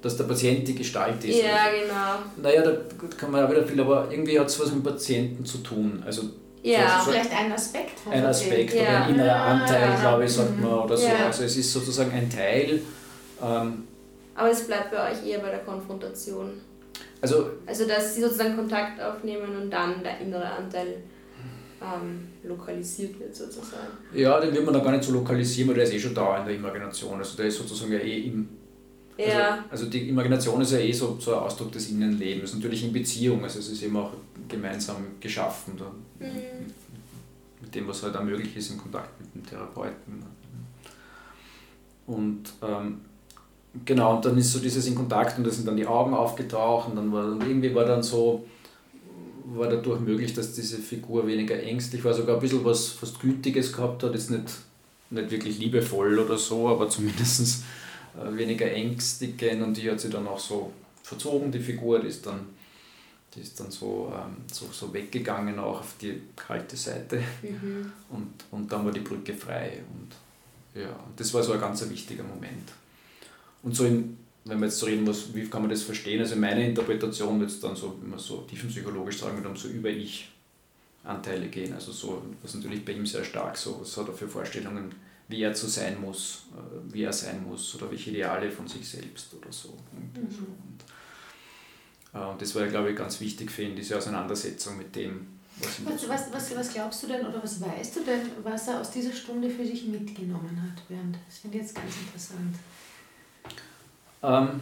[0.00, 1.42] Dass der Patient die Gestalt ist.
[1.42, 2.20] Ja, genau.
[2.40, 2.76] Naja, da
[3.16, 6.02] kann man auch wieder viel, aber irgendwie hat es was mit dem Patienten zu tun.
[6.06, 6.22] Also
[6.62, 8.82] ja, so, vielleicht ein Aspekt von Ein Aspekt ja.
[8.82, 10.00] oder ein innerer Anteil, ja.
[10.00, 11.06] glaube ich, sagt man, oder so.
[11.06, 11.26] Ja.
[11.26, 12.80] Also es ist sozusagen ein Teil.
[13.42, 13.88] Ähm,
[14.34, 16.60] Aber es bleibt bei euch eher bei der Konfrontation.
[17.20, 21.02] Also, also dass sie sozusagen Kontakt aufnehmen und dann der innere Anteil
[21.80, 23.98] ähm, lokalisiert wird sozusagen.
[24.12, 26.38] Ja, den wird man da gar nicht so lokalisieren, weil der ist eh schon da
[26.38, 27.18] in der Imagination.
[27.18, 28.48] Also der ist sozusagen ja eh im
[29.26, 29.64] ja.
[29.68, 33.42] also die Imagination ist ja eh so, so ein Ausdruck des Innenlebens, natürlich in Beziehung,
[33.42, 34.12] also es ist eben auch
[34.48, 35.86] gemeinsam geschaffen, da,
[36.24, 36.32] mhm.
[37.60, 40.22] mit, dem, was halt auch möglich ist im Kontakt mit dem Therapeuten.
[42.06, 43.00] Und ähm,
[43.84, 46.88] genau, und dann ist so dieses in Kontakt und da sind dann die Augen aufgetaucht
[46.88, 48.46] und dann war und irgendwie war dann so,
[49.46, 53.72] war dadurch möglich, dass diese Figur weniger ängstlich war, sogar ein bisschen was fast Gütiges
[53.72, 54.44] gehabt hat, ist nicht,
[55.10, 57.64] nicht wirklich liebevoll oder so, aber zumindest äh,
[58.14, 62.46] weniger ängstigend und die hat sich dann auch so verzogen, die Figur, die ist dann,
[63.34, 67.92] die ist dann so, ähm, so, so weggegangen auch auf die kalte Seite mhm.
[68.10, 72.22] und, und dann war die Brücke frei und ja, das war so ein ganz wichtiger
[72.22, 72.72] Moment.
[73.62, 76.36] Und so in, wenn man jetzt so reden muss, wie kann man das verstehen, also
[76.36, 80.30] meine Interpretation wird dann so, wenn man so tiefenpsychologisch sagen würde, so über Ich
[81.04, 84.28] Anteile gehen, also so, was natürlich bei ihm sehr stark so, was hat er für
[84.28, 84.94] Vorstellungen
[85.28, 88.88] wie er zu sein muss, äh, wie er sein muss oder welche Ideale von sich
[88.88, 89.68] selbst oder so.
[89.68, 90.46] Und, mhm.
[92.12, 95.84] und, äh, das war, glaube ich, ganz wichtig für ihn, diese Auseinandersetzung mit dem, was,
[95.84, 98.90] was, was, was, was glaubst du denn oder was weißt du denn, was er aus
[98.90, 101.18] dieser Stunde für sich mitgenommen hat, Bernd?
[101.26, 102.54] Das finde ich jetzt ganz interessant.
[104.22, 104.60] Ähm,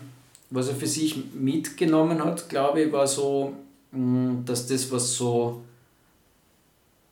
[0.48, 3.54] was er für sich mitgenommen hat, glaube ich, war so,
[3.90, 5.62] mm, dass das, was so,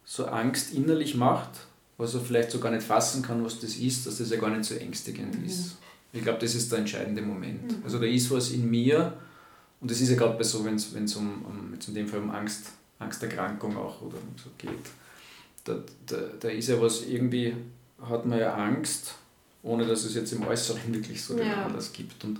[0.04, 1.50] so Angst innerlich macht,
[1.96, 4.50] was er vielleicht so gar nicht fassen kann, was das ist, dass das ja gar
[4.50, 5.46] nicht so ängstigend mhm.
[5.46, 5.76] ist.
[6.12, 7.70] Ich glaube, das ist der entscheidende Moment.
[7.70, 7.84] Mhm.
[7.84, 9.16] Also da ist was in mir,
[9.80, 12.20] und das ist ja gerade bei so, wenn es um, um, jetzt in dem Fall
[12.20, 14.70] um Angst, Angsterkrankung auch oder so geht,
[15.64, 15.76] da,
[16.06, 17.54] da, da ist ja was, irgendwie
[18.00, 19.14] hat man ja Angst,
[19.62, 21.64] ohne dass es jetzt im Äußeren wirklich so den ja.
[21.64, 22.22] Anlass gibt.
[22.24, 22.38] Und,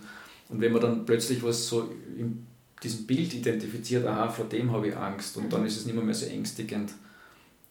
[0.49, 2.47] und wenn man dann plötzlich was so in
[2.83, 5.51] diesem Bild identifiziert, aha, vor dem habe ich Angst, und mhm.
[5.51, 6.93] dann ist es nicht mehr, mehr so ängstigend,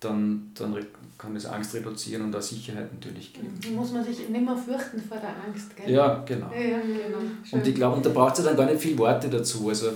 [0.03, 0.75] dann, dann
[1.17, 3.57] kann es Angst reduzieren und auch Sicherheit natürlich geben.
[3.75, 5.91] Muss man sich nicht mehr fürchten vor der Angst, gell?
[5.91, 6.51] Ja, genau.
[6.53, 7.19] Ja, ja, genau.
[7.51, 9.69] Und ich glaube, und da braucht es ja dann gar nicht viel Worte dazu.
[9.69, 9.91] Also,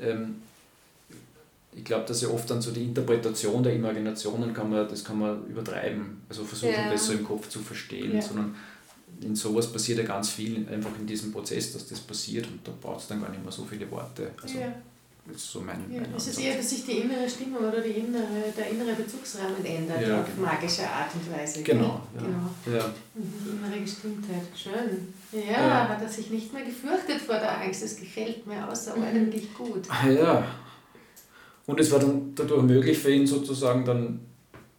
[0.00, 0.36] ähm,
[1.74, 5.18] ich glaube, dass ja oft dann so die Interpretation der Imaginationen kann man, das kann
[5.18, 6.90] man übertreiben, also versuchen, ja.
[6.90, 8.54] das so im Kopf zu verstehen, sondern
[9.20, 12.72] in sowas passiert ja ganz viel einfach in diesem Prozess, dass das passiert und da
[12.80, 14.30] braucht es dann gar nicht mehr so viele Worte.
[14.42, 14.58] Also.
[15.30, 17.80] Das ist so mein, ja, mein Es ist eher, dass sich die innere Stimmung oder
[17.80, 20.48] die innere, der innere Bezugsrahmen ändert Ja, auf genau.
[20.48, 21.62] magische Art und Weise.
[21.62, 22.22] Genau, ja.
[22.22, 22.78] genau.
[22.78, 24.42] Ja, Mhm, Die innere Gestimmtheit.
[24.56, 25.12] Schön.
[25.32, 27.82] Ja, hat er sich nicht mehr gefürchtet vor der Angst.
[27.82, 29.82] Das gefällt mir außerordentlich gut.
[29.88, 30.44] Ah, ja.
[31.66, 34.20] Und es war dann dadurch möglich für ihn sozusagen dann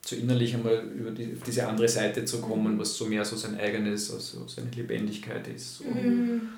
[0.03, 3.35] so innerlich einmal über die, auf diese andere Seite zu kommen, was so mehr so
[3.35, 5.77] sein eigenes, also seine Lebendigkeit ist.
[5.77, 5.83] So.
[5.83, 6.49] Mhm.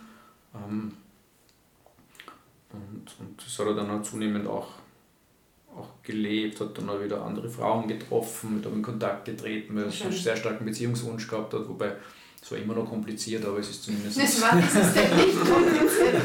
[0.56, 0.94] Ähm,
[2.74, 4.68] und, und das hat er dann auch zunehmend auch,
[5.76, 9.84] auch gelebt, hat dann auch wieder andere Frauen getroffen, mit denen in Kontakt getreten, weil
[9.86, 11.96] er so einen sehr starken Beziehungswunsch gehabt hat, wobei
[12.42, 15.40] es war immer noch kompliziert, aber es ist zumindest Das war es ist denn nicht
[15.46, 16.16] kompliziert.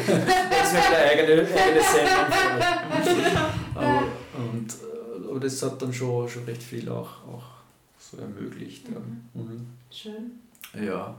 [0.50, 3.36] das wäre eine eigene, eigene Sendung.
[3.74, 4.02] aber,
[4.38, 4.74] und,
[5.30, 7.44] aber das hat dann schon, schon recht viel auch, auch
[7.98, 8.88] so ermöglicht.
[8.88, 8.98] Ja.
[9.40, 9.66] Mhm.
[9.90, 10.40] Schön.
[10.74, 11.14] ja.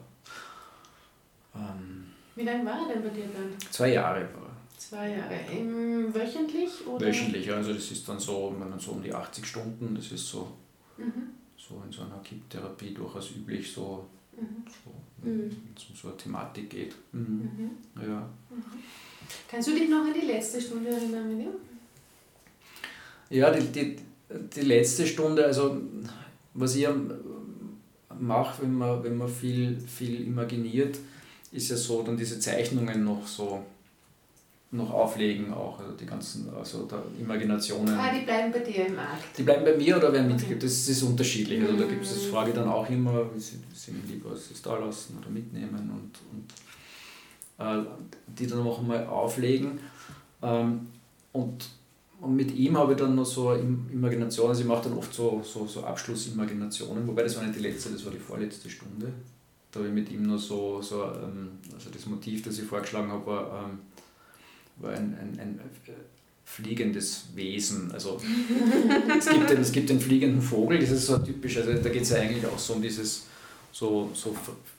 [1.55, 3.55] Ähm, Wie lange war er denn bei dir dann?
[3.71, 4.46] zwei Jahre war er.
[4.77, 5.35] Zwei Jahre.
[5.51, 6.85] Im, wöchentlich?
[6.87, 7.07] Oder?
[7.07, 10.27] Wöchentlich, also das ist dann so, wenn man so um die 80 Stunden, das ist
[10.27, 10.51] so,
[10.97, 11.29] Mhm.
[11.57, 14.63] so in so einer Kipptherapie durchaus üblich, so, Mhm.
[14.67, 15.39] so Mhm.
[15.49, 16.95] wenn es um so eine Thematik geht.
[17.11, 17.49] Mhm.
[17.57, 17.71] Mhm.
[18.07, 18.29] Ja.
[19.47, 21.53] Kannst du dich noch an die letzte Stunde erinnern, Miriam?
[23.29, 23.95] Ja, die, die,
[24.55, 25.81] die letzte Stunde, also
[26.53, 26.87] was ich
[28.19, 30.97] mache, wenn man, wenn man viel, viel imaginiert,
[31.51, 33.63] ist ja so, dann diese Zeichnungen noch so
[34.71, 37.97] noch auflegen auch, also die ganzen, also da Imaginationen.
[37.97, 39.37] Ah, die bleiben bei dir im Akt.
[39.37, 41.61] Die bleiben bei mir oder werden mitgegeben, das, das ist unterschiedlich.
[41.63, 42.29] Also da gibt es, das Mhm.
[42.31, 46.53] frage dann auch immer, wie sie, sie lieber es da lassen oder mitnehmen und, und
[47.65, 47.85] äh,
[48.27, 49.79] die dann auch mal auflegen.
[50.41, 50.87] Ähm,
[51.31, 51.69] und,
[52.19, 55.13] und mit ihm habe ich dann noch so Im- Imagination, also ich mache dann oft
[55.13, 59.13] so, so, so Abschlussimaginationen, wobei das war nicht die letzte, das war die vorletzte Stunde.
[59.71, 63.11] Da habe ich mit ihm noch so, so ähm, also das Motiv, das ich vorgeschlagen
[63.11, 63.79] habe, war, ähm,
[64.77, 65.91] war ein, ein, ein äh,
[66.45, 67.91] fliegendes Wesen.
[67.91, 68.21] Also
[69.17, 72.03] es gibt, den, es gibt den fliegenden Vogel, das ist so typisch, also da geht
[72.03, 73.25] es ja eigentlich auch so um dieses
[73.77, 74.35] so, so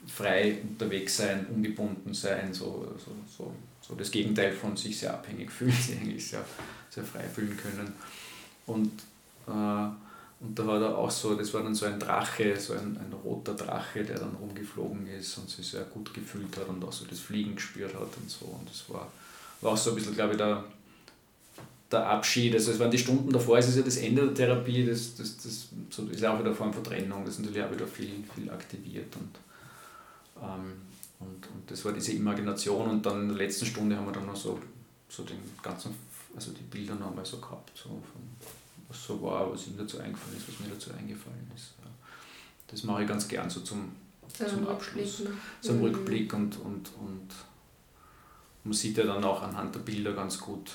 [0.09, 5.53] frei unterwegs sein, ungebunden sein, so, so, so, so das Gegenteil von sich sehr abhängig
[5.53, 6.45] fühlen, sich eigentlich sehr,
[6.91, 7.93] sehr frei fühlen können.
[8.67, 8.93] Und,
[9.47, 9.91] äh,
[10.41, 13.13] und da war da auch so, das war dann so ein Drache, so ein, ein
[13.25, 17.05] roter Drache, der dann rumgeflogen ist und sich sehr gut gefühlt hat und auch so
[17.05, 18.47] das Fliegen gespürt hat und so.
[18.47, 19.13] Und das war,
[19.61, 20.65] war auch so ein bisschen, glaube ich, der,
[21.91, 24.85] der Abschied, also es waren die Stunden davor, es ist ja das Ende der Therapie,
[24.87, 27.63] das, das, das so ist ja auch wieder eine Form von Trennung, das ist natürlich
[27.65, 29.39] auch wieder viel, viel aktiviert und,
[30.43, 30.73] ähm,
[31.21, 34.27] und, und das war diese Imagination und dann in der letzten Stunde haben wir dann
[34.27, 34.59] noch so,
[35.09, 35.95] so den ganzen,
[36.37, 38.23] also die Bilder noch einmal so gehabt, so von,
[38.89, 41.73] was so war, was ihm dazu eingefallen ist, was mir dazu eingefallen ist.
[41.83, 41.91] Ja.
[42.69, 43.93] Das mache ich ganz gern so zum,
[44.33, 45.23] zum Abschluss,
[45.61, 45.85] so im Mhm.
[45.85, 47.29] Rückblick und, und, und
[48.69, 50.69] man sieht ja dann auch anhand der Bilder ganz gut,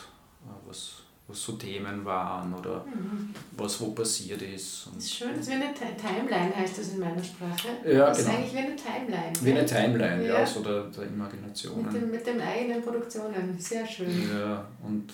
[0.46, 0.94] äh, was,
[1.28, 3.30] was so Themen waren oder Mhm.
[3.56, 4.86] was wo passiert ist.
[4.88, 7.70] Das Und ist schön, das ist wie eine Ti- Timeline, heißt das in meiner Sprache.
[7.86, 8.38] Ja, das ist genau.
[8.38, 9.34] eigentlich wie eine Timeline.
[9.42, 9.66] wie eine?
[9.66, 10.46] Timeline, ja, Ja.
[10.46, 11.94] so der, der mit, Imaginationen.
[11.94, 13.56] dem, mit den eigenen Produktionen.
[13.60, 14.30] Sehr schön.
[14.38, 15.14] Ja, und,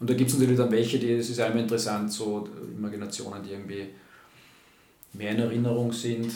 [0.00, 3.50] und da gibt es natürlich dann welche, die, es ist einmal interessant, so Imaginationen, die
[3.52, 3.88] irgendwie
[5.12, 6.32] mehr in Erinnerung sind,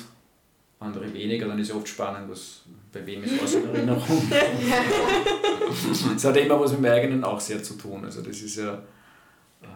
[0.81, 2.63] andere weniger, dann ist ja oft spannend, was,
[2.93, 4.33] bei wem ist was in Erinnerung.
[5.69, 8.05] Das hat ja immer was mit dem eigenen auch sehr zu tun.
[8.05, 8.73] Also das ist ja
[9.63, 9.69] ähm,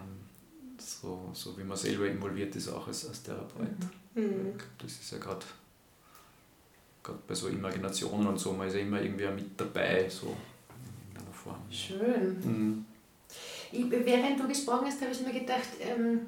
[0.78, 3.68] so, so, wie man selber involviert ist, auch als, als Therapeut.
[4.14, 4.54] Mhm.
[4.78, 5.44] Das ist ja gerade
[7.28, 11.34] bei so Imaginationen und so, man ist ja immer irgendwie mit dabei, so in irgendeiner
[11.34, 11.60] Form.
[11.70, 12.36] Schön.
[12.42, 12.84] Mhm.
[13.72, 16.20] Ich, während du gesprochen hast, habe ich mir gedacht, ähm,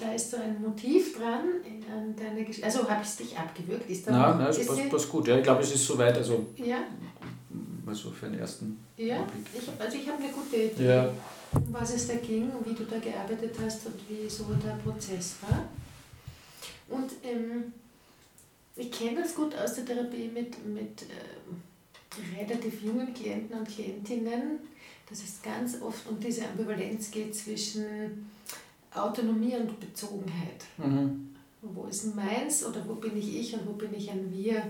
[0.00, 1.44] da ist so ein Motiv dran
[1.90, 2.64] an deiner Geschichte.
[2.64, 3.88] Also habe ich es dich abgewürgt?
[3.90, 5.26] Ist da Nein, nein, es passt, passt gut.
[5.28, 6.78] Ja, ich glaube, es ist soweit, also Ja,
[7.84, 9.16] mal so für den ersten ja.
[9.20, 9.46] Augenblick.
[9.54, 11.10] Ich, also ich habe eine gute Idee, Ja.
[11.54, 15.36] um was es da ging, wie du da gearbeitet hast und wie so der Prozess
[15.42, 15.64] war.
[16.88, 17.72] Und ähm,
[18.76, 21.60] ich kenne das gut aus der Therapie mit, mit ähm,
[22.38, 24.58] relativ jungen Klienten und Klientinnen,
[25.08, 28.30] dass es ganz oft um diese Ambivalenz geht zwischen
[28.94, 30.64] Autonomie und Bezogenheit.
[30.78, 31.28] Mhm.
[31.62, 34.62] Wo ist meins oder wo bin ich ich und wo bin ich ein Wir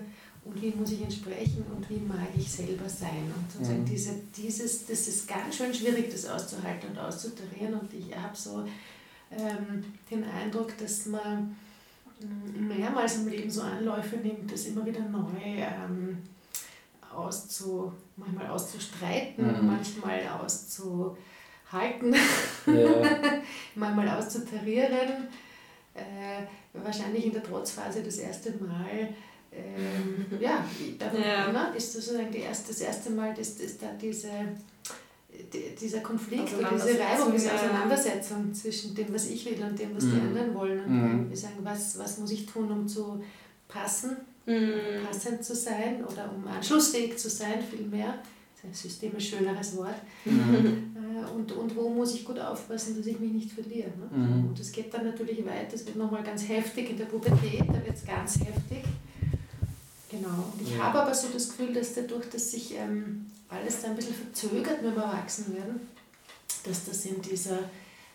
[0.45, 3.33] und wie muss ich entsprechen und wie mag ich selber sein.
[3.35, 3.87] Und sozusagen Mhm.
[3.87, 7.75] diese, dieses, das ist ganz schön schwierig, das auszuhalten und auszutarieren.
[7.75, 8.65] Und ich habe so
[9.31, 11.57] ähm, den Eindruck, dass man
[12.21, 16.19] mm, mehrmals im Leben so Anläufe nimmt, das immer wieder neu ähm,
[17.15, 19.67] auszu, manchmal auszustreiten, Mhm.
[19.67, 20.21] manchmal
[21.73, 22.15] auszuhalten
[22.67, 23.43] Ja.
[23.75, 25.29] manchmal auszutarieren.
[25.95, 29.09] Äh, wahrscheinlich in der Trotzphase das erste Mal
[29.55, 30.65] ähm, ja,
[30.99, 31.53] da ja.
[31.53, 34.31] Ne, ist das sozusagen die erste, das erste Mal, dass, dass da diese,
[35.53, 39.95] die, dieser Konflikt oder diese Reibung, diese Auseinandersetzung zwischen dem, was ich will und dem,
[39.95, 40.13] was mhm.
[40.13, 40.85] die anderen wollen.
[40.85, 41.29] Und mhm.
[41.29, 43.23] wir sagen, was, was muss ich tun, um zu
[43.69, 45.05] passen, mhm.
[45.07, 48.15] passend zu sein oder um anschlussfähig zu sein, vielmehr.
[48.71, 49.97] Ist ein schöneres Wort.
[50.25, 50.95] Mhm.
[50.95, 53.89] Äh, und, und wo muss ich gut aufpassen, dass ich mich nicht verliere.
[53.89, 54.17] Ne?
[54.17, 54.49] Mhm.
[54.49, 57.85] Und es geht dann natürlich weiter, es wird nochmal ganz heftig in der Pubertät, da
[57.85, 58.85] wird es ganz heftig.
[60.11, 60.53] Genau.
[60.53, 60.85] Und ich ja.
[60.85, 64.83] habe aber so das Gefühl, dass dadurch, dass sich ähm, alles da ein bisschen verzögert
[64.83, 65.81] mit dem Erwachsenwerden,
[66.65, 67.59] dass das in dieser,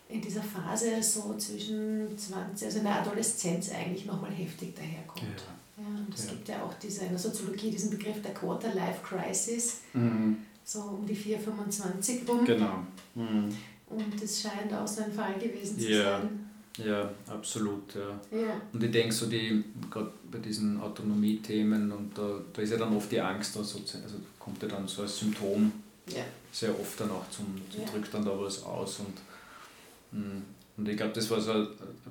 [0.08, 5.24] in dieser Phase so zwischen 20, also in der Adoleszenz eigentlich nochmal heftig daherkommt.
[5.24, 5.57] Ja.
[5.78, 6.32] Ja, und es ja.
[6.32, 10.38] gibt ja auch diese, in der Soziologie diesen Begriff der Quarter-Life-Crisis, mhm.
[10.64, 12.46] so um die 4,25 rum.
[12.46, 12.84] Genau.
[13.14, 13.56] Mhm.
[13.90, 16.48] Und es scheint auch so ein Fall gewesen zu sein.
[16.84, 17.96] Ja, absolut.
[17.96, 18.38] Ja.
[18.38, 18.62] ja.
[18.72, 22.96] Und ich denke, so die, gerade bei diesen Autonomie-Themen, und da, da ist ja dann
[22.96, 25.72] oft die Angst, also, also kommt ja dann so als Symptom
[26.08, 26.24] ja.
[26.52, 27.88] sehr oft dann auch zum, zum ja.
[27.88, 29.00] drückt dann da was aus.
[29.00, 30.42] Und, mm,
[30.78, 31.68] und ich glaube, das war so eine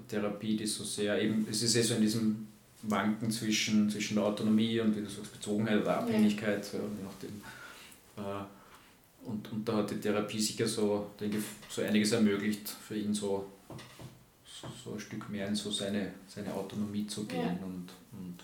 [0.08, 2.48] Therapie, die so sehr, eben, es ist ja so in diesem
[2.90, 6.78] Wanken zwischen, zwischen der Autonomie und wie du sagst, Bezogenheit oder Abhängigkeit, ja.
[6.78, 7.42] je nachdem.
[8.16, 12.96] Äh, und, und da hat die Therapie sicher so, denke ich, so einiges ermöglicht für
[12.96, 13.46] ihn so
[14.84, 17.40] so ein Stück mehr in so seine, seine Autonomie zu gehen.
[17.40, 17.64] Ja.
[17.64, 18.38] Und, und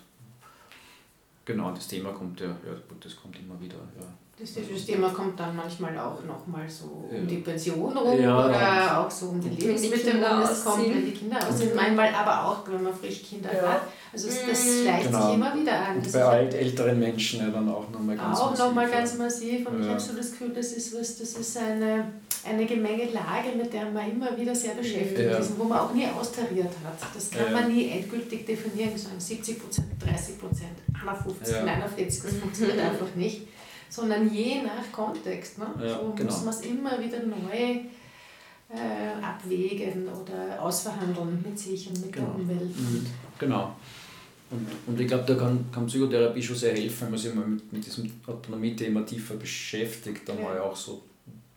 [1.45, 3.77] genau, das Thema kommt ja, ja gut, das kommt immer wieder.
[3.99, 4.05] Ja.
[4.37, 8.99] Das, das Thema kommt dann manchmal auch nochmal so um die Pension rum ja, oder
[8.99, 11.75] auch so um die Lebensmittel, wenn es kommt, wenn die Kinder aus sind.
[11.75, 13.81] Manchmal aber auch, wenn man frisch Kinder hat.
[14.13, 14.83] Also das mhm.
[14.83, 15.25] schleicht genau.
[15.25, 15.97] sich immer wieder an.
[15.97, 18.63] Und bei alt älteren Menschen ja dann auch nochmal ganz auch massiv.
[18.63, 19.67] Auch nochmal ganz massiv.
[19.67, 22.05] Und ich habe so das Gefühl, das ist was, das ist eine
[22.45, 25.37] eine Gemengelage, mit der man immer wieder sehr beschäftigt ja.
[25.37, 27.15] ist und wo man auch nie austariert hat.
[27.15, 27.61] Das kann ja.
[27.61, 31.63] man nie endgültig definieren, sagen 70 Prozent, 30 Prozent, 51, ja.
[31.63, 33.47] 49, das funktioniert einfach nicht,
[33.89, 35.57] sondern je nach Kontext.
[35.57, 35.67] Ne?
[35.77, 36.31] so genau.
[36.31, 37.79] muss man es immer wieder neu
[38.69, 42.27] äh, abwägen oder ausverhandeln mit sich und mit genau.
[42.27, 42.77] der Umwelt.
[42.77, 43.05] Mhm.
[43.39, 43.75] Genau.
[44.53, 47.47] Und, und ich glaube, da kann, kann Psychotherapie schon sehr helfen, wenn man sich mal
[47.47, 51.01] mit, mit diesem Autonomie-Thema tiefer beschäftigt, da mal auch so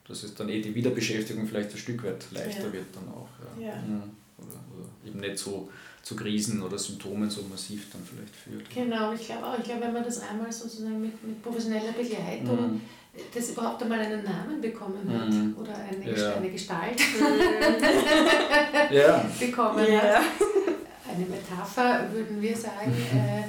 [0.09, 2.72] dass es dann eh die Wiederbeschäftigung vielleicht ein Stück weit leichter ja.
[2.72, 3.28] wird dann auch.
[3.61, 3.68] Ja.
[3.68, 3.76] ja.
[3.76, 4.02] Mhm.
[4.38, 5.68] Oder, oder, eben nicht so
[6.02, 8.70] zu Krisen oder Symptomen so massiv dann vielleicht führt.
[8.72, 9.59] Genau, ich glaube auch.
[9.59, 12.80] Ich glaube, wenn man das einmal sozusagen mit, mit professioneller Begleitung mhm.
[13.35, 15.56] das überhaupt einmal einen Namen bekommen hat mhm.
[15.59, 16.35] oder eine, ja.
[16.35, 17.00] eine Gestalt
[18.92, 19.28] ja.
[19.40, 20.00] bekommen ja.
[20.00, 20.22] hat.
[21.16, 22.92] Eine Metapher würden wir sagen.
[23.12, 23.44] Äh,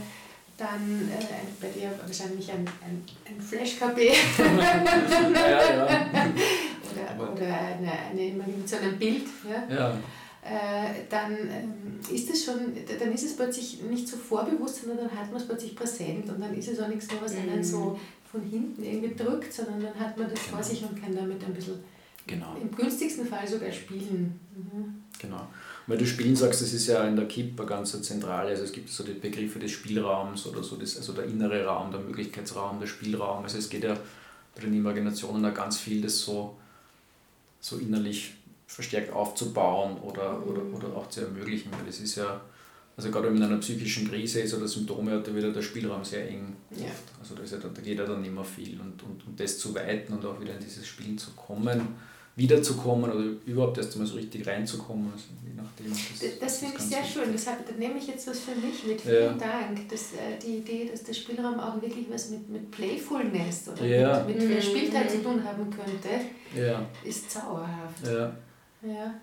[0.57, 3.97] dann äh, bei dir wahrscheinlich ein, ein, ein Flash-KB.
[4.37, 5.87] ja, ja.
[7.15, 8.33] oder oder eine, eine,
[8.65, 9.27] so einem Bild.
[9.47, 9.75] Ja?
[9.75, 9.97] ja.
[10.43, 15.19] Äh, dann ähm, ist es schon, dann ist es plötzlich nicht so vorbewusst, sondern dann
[15.19, 17.91] hat man es plötzlich präsent und dann ist es auch nichts mehr, was einen so
[17.91, 17.99] mhm.
[18.31, 20.55] von hinten irgendwie drückt, sondern dann hat man das genau.
[20.55, 21.83] vor sich und kann damit ein bisschen
[22.25, 22.55] genau.
[22.61, 24.39] im günstigsten Fall sogar spielen.
[24.55, 25.03] Mhm.
[25.19, 25.47] Genau.
[25.87, 28.73] Weil du Spielen sagst, das ist ja in der KIP eine ganz zentrale, also es
[28.73, 32.79] gibt so die Begriffe des Spielraums oder so, das, also der innere Raum, der Möglichkeitsraum,
[32.81, 33.43] der Spielraum.
[33.43, 33.97] Also es geht ja
[34.53, 36.57] bei den Imaginationen da ganz viel, das so,
[37.61, 38.33] so innerlich
[38.67, 41.71] verstärkt aufzubauen oder, oder, oder auch zu ermöglichen.
[41.71, 42.41] Weil das ist ja,
[42.97, 46.03] also gerade wenn man in einer psychischen Krise ist oder Symptome hat, ja der Spielraum
[46.03, 46.53] sehr eng.
[46.71, 46.91] Ja.
[47.21, 48.77] Also da, ist ja, da geht ja dann immer viel.
[48.81, 51.95] Und, und, und das zu weiten und auch wieder in dieses Spielen zu kommen,
[52.37, 55.11] wiederzukommen oder überhaupt erst einmal so richtig reinzukommen.
[55.11, 57.23] Also je nachdem, das, das, das finde ich sehr schön.
[57.23, 57.31] schön.
[57.33, 59.01] Deshalb da nehme ich jetzt was für mich mit.
[59.01, 59.47] Vielen ja.
[59.47, 59.89] Dank.
[59.89, 64.23] Das, äh, die Idee, dass der Spielraum auch wirklich was mit, mit Playfulness oder ja.
[64.23, 64.61] mit, mit mhm.
[64.61, 66.09] Spielteil zu tun haben könnte,
[66.55, 66.85] ja.
[67.03, 68.05] ist zauberhaft.
[68.05, 68.31] Ja.
[68.87, 69.15] ja.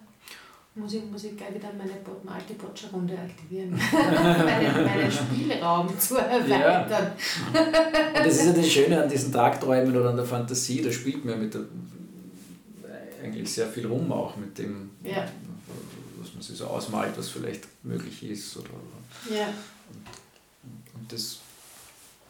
[0.76, 1.92] Muss ich, muss ich gleich wieder meine
[2.34, 7.12] alte Boccia-Runde aktivieren, meinen, meinen Spielraum zu erweitern.
[7.54, 7.60] Ja.
[7.60, 11.24] Und das ist ja das Schöne an diesen Tagträumen oder an der Fantasie, da spielt
[11.24, 11.60] man mit der
[13.24, 15.26] eigentlich sehr viel rum auch mit dem, ja.
[16.18, 18.56] was man sich so ausmalt, was vielleicht möglich ist.
[18.56, 18.68] Oder,
[19.34, 19.46] ja.
[19.46, 21.38] und, und das,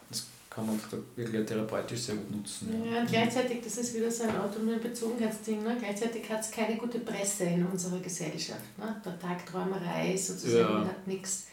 [0.08, 0.80] das kann man
[1.16, 2.68] wirklich therapeutisch sehr gut nutzen.
[2.90, 5.76] Ja, und gleichzeitig, das ist wieder so ein autonomes Bezogenheitsding, ne?
[5.78, 8.78] gleichzeitig hat es keine gute Presse in unserer Gesellschaft.
[8.78, 9.00] Ne?
[9.04, 10.88] Der Tagträumerei sozusagen ja.
[10.88, 11.48] hat nichts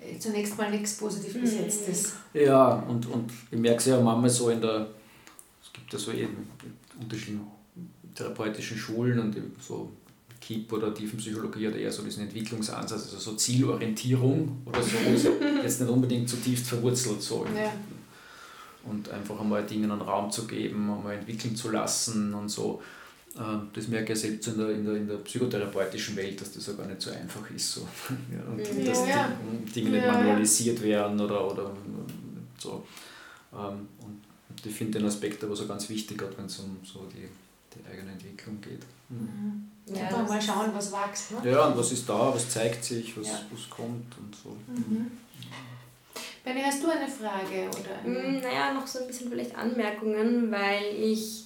[0.00, 1.40] äh, zunächst mal nichts positiv mhm.
[1.42, 2.14] besetztes.
[2.32, 4.88] Ja, und, und ich merke es ja manchmal so in der,
[5.62, 6.48] es gibt ja so eben
[6.98, 7.40] unterschiedliche
[8.14, 9.90] therapeutischen Schulen und so
[10.40, 15.28] KIP oder Tiefenpsychologie hat eher so diesen Entwicklungsansatz, also so Zielorientierung oder so, ist
[15.62, 17.46] jetzt nicht unbedingt zutiefst verwurzelt so.
[17.56, 17.72] Ja.
[18.84, 22.82] Und einfach einmal Dingen einen Raum zu geben, einmal entwickeln zu lassen und so.
[23.38, 26.66] Ähm, das merke ich selbst in der, in, der, in der psychotherapeutischen Welt, dass das
[26.66, 27.72] ja gar nicht so einfach ist.
[27.72, 27.82] So.
[28.32, 28.84] Ja, und Mhm.
[28.84, 29.30] dass Ja,
[29.66, 30.12] die Dinge nicht Ja, ja.
[30.18, 31.70] manualisiert werden oder, oder
[32.58, 32.84] so.
[33.52, 34.20] Ähm, Und
[34.66, 37.28] ich finde den Aspekt aber so ganz wichtig, gerade wenn es um so die,
[37.74, 38.80] die eigene Entwicklung geht.
[39.08, 39.68] Mhm.
[39.86, 41.32] Ja, Super, mal schauen, was wächst.
[41.42, 41.50] Ne?
[41.50, 43.40] Ja, und was ist da, was zeigt sich, was, Ja.
[43.50, 44.56] was kommt und so.
[44.68, 45.10] Mhm.
[46.44, 47.68] Benny, hast du eine Frage?
[47.68, 48.40] Oder Mm, eine?
[48.40, 51.44] Naja, noch so ein bisschen vielleicht Anmerkungen, weil ich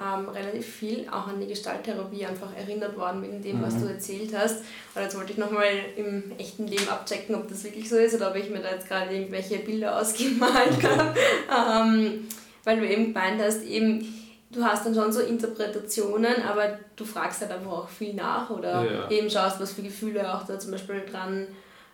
[0.00, 3.80] ähm, relativ viel auch an die Gestalttherapie einfach erinnert worden wegen dem, was Mhm.
[3.80, 4.58] du erzählt hast.
[4.94, 5.66] Und jetzt wollte ich nochmal
[5.96, 8.86] im echten Leben abchecken, ob das wirklich so ist oder ob ich mir da jetzt
[8.86, 11.14] gerade irgendwelche Bilder ausgemalt habe.
[11.90, 12.28] ähm,
[12.62, 14.14] weil du eben gemeint hast, eben,
[14.50, 18.84] du hast dann schon so Interpretationen, aber du fragst halt einfach auch viel nach oder
[18.84, 19.10] Ja.
[19.10, 21.46] eben schaust, was für Gefühle auch da zum Beispiel dran,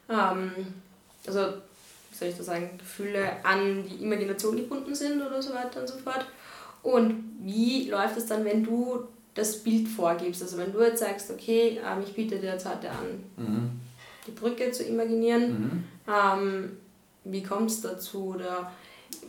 [0.09, 0.53] ähm,
[1.27, 1.41] also
[2.11, 5.89] wie soll ich das sagen, Gefühle an die Imagination gebunden sind oder so weiter und
[5.89, 6.27] so fort.
[6.83, 10.43] Und wie läuft es dann, wenn du das Bild vorgibst?
[10.43, 13.71] Also wenn du jetzt sagst, okay, ähm, ich biete dir jetzt heute an, Mhm.
[14.27, 15.85] die Brücke zu imaginieren, Mhm.
[16.07, 16.77] ähm,
[17.25, 18.35] wie kommt es dazu?
[18.37, 18.71] Oder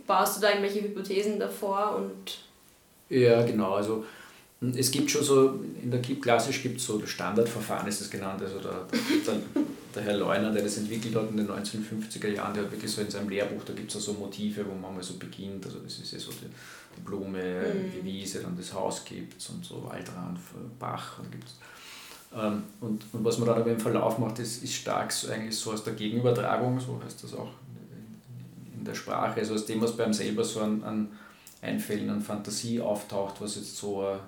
[0.05, 2.44] baust du da irgendwelche Hypothesen davor und
[3.09, 3.73] Ja, genau.
[3.75, 4.05] Also
[4.61, 8.01] m, es gibt schon so, in der KIP klassisch gibt es so das Standardverfahren, ist
[8.01, 8.41] das genannt.
[8.41, 8.85] Also der,
[9.25, 9.35] der,
[9.95, 13.01] der Herr Leuner, der das entwickelt hat in den 1950er Jahren, der hat wirklich so
[13.01, 15.65] in seinem Lehrbuch, da gibt es so Motive, wo man mal so beginnt.
[15.65, 16.47] Also das ist ja so die,
[16.97, 17.91] die Blume, Mhm.
[17.95, 20.39] die Wiese, dann das Haus gibt und so Waldrand,
[20.79, 21.55] Bach und gibt's.
[22.35, 25.55] Ähm, und, und was man dann aber im Verlauf macht, ist, ist stark so eigentlich
[25.55, 27.51] so aus der Gegenübertragung, so heißt das auch
[28.73, 31.07] in, in der Sprache, also aus dem, was beim selber so an, an
[31.66, 34.20] Einfällen, an Fantasie auftaucht, was jetzt so ein,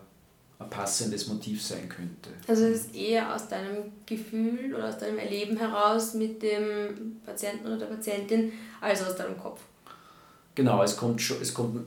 [0.59, 2.29] ein passendes Motiv sein könnte.
[2.47, 7.67] also es ist eher aus deinem Gefühl oder aus deinem Erleben heraus mit dem Patienten
[7.67, 9.61] oder der Patientin, als aus deinem Kopf.
[10.55, 11.85] Genau, es kommt, schon, es kommt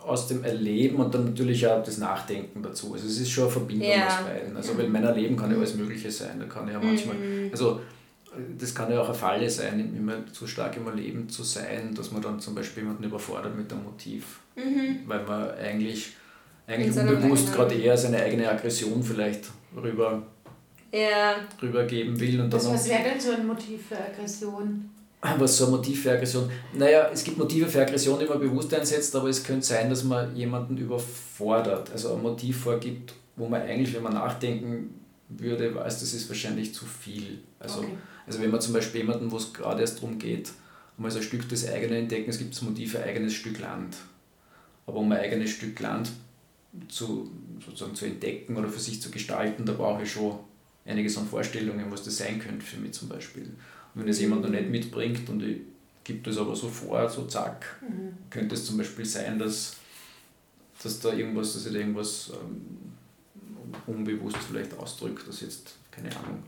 [0.00, 2.94] aus dem Erleben und dann natürlich auch das Nachdenken dazu.
[2.94, 4.06] Also es ist schon eine Verbindung Ja.
[4.06, 4.56] aus beiden.
[4.56, 6.38] Also weil mein Erleben kann ja alles Mögliche sein.
[6.38, 7.48] Da kann ja manchmal, Mhm.
[7.50, 7.80] also
[8.58, 12.10] das kann ja auch eine Falle sein, immer zu stark im Erleben zu sein, dass
[12.10, 14.40] man dann zum Beispiel jemanden überfordert mit einem Motiv.
[14.56, 15.00] Mhm.
[15.06, 16.12] Weil man eigentlich,
[16.66, 20.22] eigentlich unbewusst gerade eher seine eigene Aggression vielleicht rüber,
[20.92, 22.40] Ja, rübergeben will.
[22.40, 24.90] Und dann Also, was wäre denn so ein Motiv für Aggression?
[25.38, 26.48] was so ein Motiv für Aggression?
[26.74, 30.04] Naja, es gibt Motive für Aggression, die man bewusst einsetzt, aber es könnte sein, dass
[30.04, 36.00] man jemanden überfordert, also ein Motiv vorgibt, wo man eigentlich, wenn man nachdenken würde, weiß,
[36.00, 37.40] das ist wahrscheinlich zu viel.
[37.58, 37.96] Also, Okay.
[38.26, 40.52] Also wenn man zum Beispiel jemanden, wo es gerade erst darum geht,
[40.98, 43.96] um also ein Stück des eigenen entdecken, es gibt das Motiv ein eigenes Stück Land.
[44.86, 46.10] Aber um ein eigenes Stück Land
[46.88, 47.30] zu,
[47.64, 50.38] sozusagen zu entdecken oder für sich zu gestalten, da brauche ich schon
[50.84, 53.42] einiges an Vorstellungen, was das sein könnte für mich zum Beispiel.
[53.44, 55.58] Und wenn das jemand noch nicht mitbringt und ich
[56.04, 58.12] gebe das aber so vor, so zack, Mhm.
[58.30, 59.76] könnte es zum Beispiel sein, dass,
[60.82, 62.92] dass da irgendwas, dass ich da irgendwas ähm,
[63.86, 66.42] unbewusst vielleicht ausdrückt, das jetzt, keine Ahnung,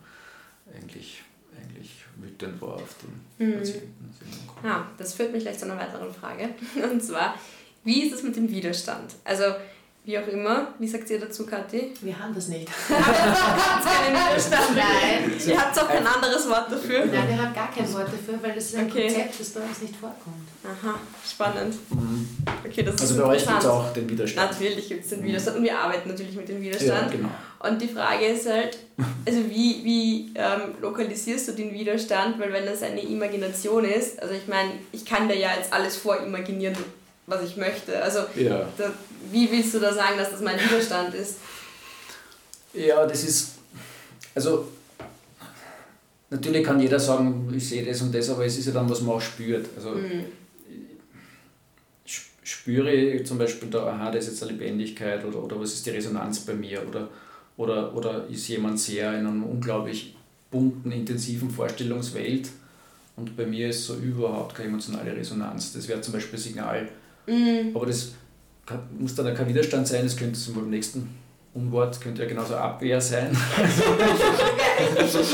[0.75, 1.23] eigentlich,
[1.61, 2.97] eigentlich wütend war auf
[3.39, 3.55] den Mhm.
[3.59, 4.11] Patienten.
[4.65, 6.51] Ah, das führt mich gleich zu einer weiteren Frage.
[6.91, 7.35] Und zwar,
[7.85, 9.15] wie ist es mit dem Widerstand?
[9.25, 9.45] Also,
[10.05, 11.93] wie auch immer, wie sagt ihr dazu, Kathi?
[12.01, 12.67] Wir haben das nicht.
[12.89, 14.75] Habt keinen Widerstand?
[14.75, 15.33] Nein.
[15.47, 17.05] Ihr habt auch kein anderes Wort dafür?
[17.05, 19.03] Nein, wir haben gar kein Wort dafür, weil das ist ein Okay.
[19.09, 20.49] Konzept, das bei uns nicht vorkommt.
[20.65, 20.95] Aha,
[21.31, 21.75] spannend.
[21.91, 22.27] Mhm.
[22.67, 24.51] Okay, das Also ist bei euch gibt es auch den Widerstand.
[24.53, 27.13] Natürlich gibt es den Widerstand und wir arbeiten natürlich mit dem Ja, Widerstand.
[27.13, 27.29] genau.
[27.61, 28.79] Und die Frage ist halt,
[29.27, 32.39] also wie, wie ähm, lokalisierst du den Widerstand?
[32.41, 35.97] Weil wenn das eine Imagination ist, also ich meine, ich kann dir ja jetzt alles
[35.97, 36.77] vorimaginieren,
[37.27, 38.01] was ich möchte.
[38.03, 38.67] Also Ja.
[38.79, 38.91] da,
[39.31, 41.37] wie willst du da sagen, dass das mein Widerstand ist?
[42.75, 43.53] Ja, das ist,
[44.35, 44.69] also
[46.31, 49.01] natürlich kann jeder sagen, ich sehe das und das, aber es ist ja dann, was
[49.01, 49.67] man auch spürt.
[49.77, 50.25] Also Hm.
[52.07, 55.73] sp- spüre ich zum Beispiel da, aha, da ist jetzt eine Lebendigkeit oder, oder was
[55.75, 57.09] ist die Resonanz bei mir oder,
[57.57, 60.15] oder, oder ist jemand sehr in einer unglaublich
[60.51, 62.49] bunten, intensiven Vorstellungswelt
[63.17, 65.73] und bei mir ist so überhaupt keine emotionale Resonanz.
[65.73, 66.89] Das wäre zum Beispiel ein Signal,
[67.27, 67.73] Mhm.
[67.77, 68.13] aber das
[68.69, 71.09] kann, muss dann kein Widerstand sein, das könnte zum Beispiel im nächsten
[71.55, 73.31] Unwort könnte ja genauso Abwehr sein.
[73.33, 75.25] Ich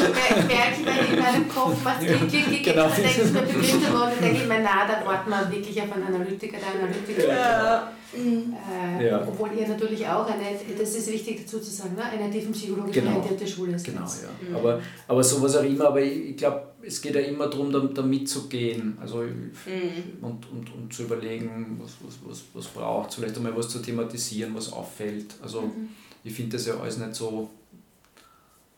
[0.46, 2.84] merke, in meinem Kopf was klick, klick, klick, Genau.
[2.88, 5.92] dann denke ich mir bestimmte Worte, denke ich mir, na, da warten wir wirklich auf
[5.92, 7.28] einen Analytiker, der Analytiker.
[7.28, 7.92] Ja.
[8.16, 8.54] Mhm.
[9.00, 9.22] Äh, Ja.
[9.26, 10.44] Obwohl ihr natürlich auch eine,
[10.78, 13.16] das ist wichtig dazu zu sagen, ne, eine tiefenpsychologisch Genau.
[13.16, 13.84] orientierte Schule ist.
[13.84, 14.48] Genau, ja.
[14.48, 14.56] Mhm.
[14.56, 17.80] Aber, aber sowas auch immer, aber ich, ich glaube, es geht ja immer darum, da,
[17.80, 18.96] da mitzugehen.
[19.00, 20.22] Also Mhm.
[20.22, 23.80] und, und, und zu überlegen, was, was, was, was braucht es, vielleicht einmal was zu
[23.80, 25.34] thematisieren, was auffällt.
[25.42, 25.88] Also Mhm.
[26.24, 27.50] ich finde das ja alles nicht so,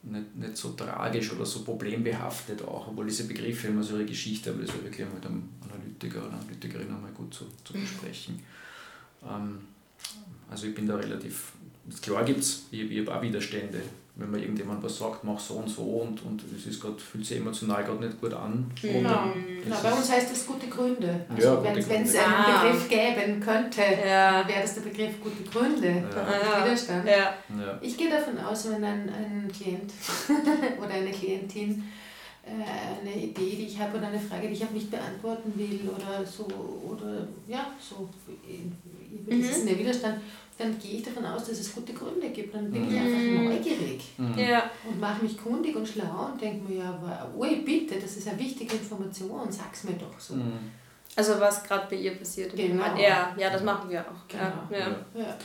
[0.02, 4.50] nicht, nicht so tragisch oder so problembehaftet auch, obwohl diese Begriffe immer so ihre Geschichte,
[4.50, 8.40] aber das ist wirklich mit einem Analytiker oder Analytikerin einmal gut zu, zu besprechen.
[9.28, 9.58] Ähm,
[10.48, 11.52] also ich bin da relativ
[12.02, 13.80] klar gibt es, ich, ich habe auch Widerstände
[14.18, 17.24] wenn man irgendjemand was sagt, mach so und so und, und es ist grad, fühlt
[17.24, 18.70] sich emotional gerade nicht gut an.
[18.80, 19.32] Genau.
[19.62, 19.76] genau.
[19.82, 21.26] Bei uns heißt das gute Gründe.
[21.28, 22.62] Also ja, wenn es einen ah.
[22.62, 24.48] Begriff geben könnte, ja.
[24.48, 26.02] wäre das der Begriff gute Gründe.
[26.14, 26.64] Ja.
[26.64, 27.06] Widerstand.
[27.06, 27.34] Ja.
[27.82, 29.92] Ich gehe davon aus, wenn ein, ein Klient
[30.78, 31.84] oder eine Klientin
[32.46, 36.24] äh, eine Idee, die ich habe oder eine Frage, die ich nicht beantworten will oder
[36.24, 36.44] so
[36.88, 38.08] oder ja, so
[39.26, 39.40] mhm.
[39.40, 40.20] ist ein Widerstand
[40.58, 42.54] dann gehe ich davon aus, dass es gute Gründe gibt.
[42.54, 42.94] Dann bin mhm.
[42.94, 44.38] ich einfach neugierig mhm.
[44.38, 44.70] ja.
[44.88, 48.38] und mache mich kundig und schlau und denke mir, ja, ui, bitte, das ist eine
[48.38, 50.34] wichtige Information, sag's mir doch so.
[50.34, 50.70] Mhm.
[51.14, 52.54] Also was gerade bei ihr passiert.
[52.54, 52.84] Genau.
[52.96, 54.28] Ja, ja, das machen wir auch.
[54.28, 54.44] Genau.
[54.70, 54.78] Ja.
[54.78, 55.22] Ja.
[55.22, 55.36] Ja.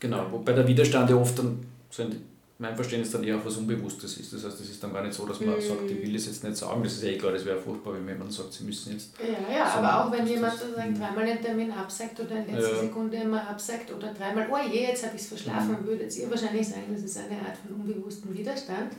[0.00, 1.58] Genau, wobei der Widerstand ja oft dann
[1.90, 2.16] sind
[2.60, 4.32] mein Verständnis dann eher auf was Unbewusstes ist.
[4.32, 5.60] Das heißt, es ist dann gar nicht so, dass man mm.
[5.60, 6.82] sagt, ich will das jetzt nicht sagen.
[6.82, 9.12] Das ist ja eh klar, das wäre furchtbar, wenn jemand sagt, sie müssen jetzt.
[9.20, 12.80] Ja, ja, aber auch wenn jemand sozusagen dreimal den Termin absagt oder in letzter ja.
[12.80, 15.86] Sekunde immer absagt oder dreimal, oh je, jetzt habe ich es verschlafen, mm.
[15.86, 18.92] würdet ihr wahrscheinlich sagen, das ist eine Art von unbewusstem Widerstand.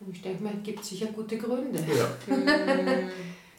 [0.00, 1.78] Und ich denke mal, es gibt sicher gute Gründe.
[1.78, 2.36] Ja.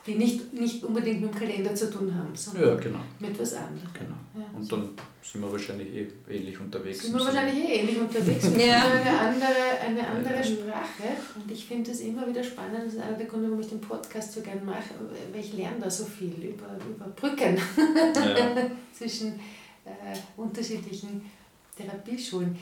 [0.06, 3.00] die nicht, nicht unbedingt mit dem Kalender zu tun haben, sondern ja, genau.
[3.20, 3.88] mit was anderem.
[3.94, 4.16] Genau.
[4.34, 4.90] Ja, und dann
[5.22, 7.04] sind wir wahrscheinlich eh ähnlich unterwegs.
[7.04, 8.84] Sind wir wahrscheinlich eh ähnlich unterwegs mit ja.
[8.84, 11.16] eine andere, eine andere Sprache.
[11.36, 13.82] Und ich finde es immer wieder spannend, das ist einer der Gründe, warum ich den
[13.82, 14.96] Podcast so gerne mache,
[15.32, 18.56] weil ich lerne da so viel über, über Brücken ja.
[18.94, 19.34] zwischen
[19.86, 21.30] äh, unterschiedlichen
[21.78, 22.58] Therapieschulen.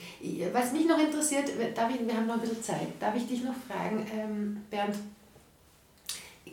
[0.51, 3.43] Was mich noch interessiert, darf ich, wir haben noch ein bisschen Zeit, darf ich dich
[3.43, 4.95] noch fragen, ähm, Bernd,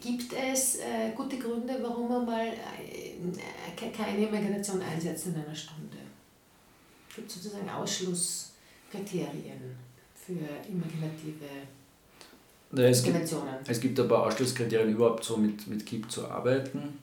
[0.00, 5.98] Gibt es äh, gute Gründe, warum man mal äh, keine Imagination einsetzt in einer Stunde?
[7.14, 9.76] Gibt es sozusagen Ausschlusskriterien
[10.14, 11.46] für imaginative
[12.72, 13.54] ja, es Dimensionen?
[13.58, 16.98] Gibt, es gibt aber Ausschlusskriterien, überhaupt so mit, mit KIP zu arbeiten.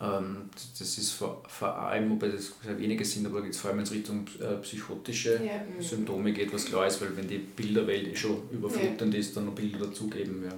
[0.00, 3.80] Ähm, das ist vor, vor allem, wobei das sehr wenige sind, aber geht vor allem
[3.80, 5.82] in Richtung äh, psychotische ja.
[5.82, 9.20] Symptome geht, was klar ist, weil wenn die Bilderwelt eh schon überflutend ja.
[9.20, 10.44] ist, dann noch Bilder dazugeben.
[10.44, 10.54] Ja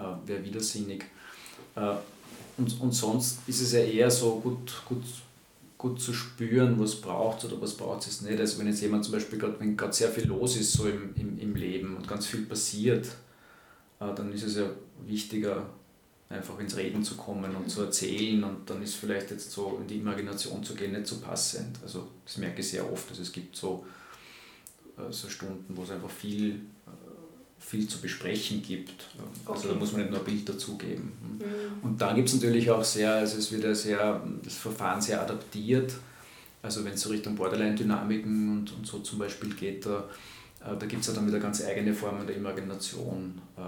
[0.00, 1.04] äh, wäre widersinnig.
[1.76, 1.94] Äh,
[2.56, 5.04] und, und sonst ist es ja eher so gut, gut,
[5.78, 8.38] gut zu spüren, was braucht es oder was braucht es nicht.
[8.38, 11.14] Also wenn jetzt jemand zum Beispiel gerade, wenn gerade sehr viel los ist so im,
[11.16, 13.06] im, im Leben und ganz viel passiert,
[14.00, 14.70] äh, dann ist es ja
[15.06, 15.66] wichtiger,
[16.28, 19.88] einfach ins Reden zu kommen und zu erzählen und dann ist vielleicht jetzt so in
[19.88, 21.78] die Imagination zu gehen nicht so passend.
[21.82, 23.84] Also das merke ich sehr oft, also es gibt so,
[24.96, 26.60] äh, so Stunden, wo es einfach viel
[27.60, 29.06] viel zu besprechen gibt.
[29.44, 29.68] Also okay.
[29.74, 31.12] da muss man nicht nur ein Bild dazugeben.
[31.22, 31.84] Mhm.
[31.88, 35.20] Und dann gibt es natürlich auch sehr, also es wird ja sehr, das Verfahren sehr
[35.20, 35.92] adaptiert.
[36.62, 40.08] Also wenn es so Richtung Borderline-Dynamiken und, und so zum Beispiel geht, da,
[40.64, 43.60] äh, da gibt es ja dann wieder ganz eigene Formen der Imagination, äh,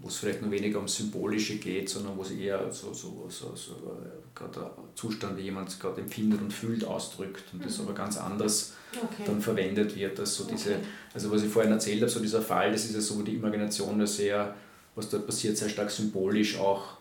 [0.00, 3.54] wo es vielleicht nur weniger um Symbolische geht, sondern wo es eher so, so, so,
[3.54, 7.84] so äh, gerade der Zustand, wie jemand gerade empfindet und fühlt, ausdrückt und das mhm.
[7.84, 9.24] aber ganz anders okay.
[9.26, 10.18] dann verwendet wird.
[10.18, 10.76] Dass so diese,
[11.12, 13.34] also was ich vorhin erzählt habe, so dieser Fall, das ist ja so, wo die
[13.34, 14.54] Imagination ja sehr,
[14.94, 16.98] was dort passiert, sehr stark symbolisch auch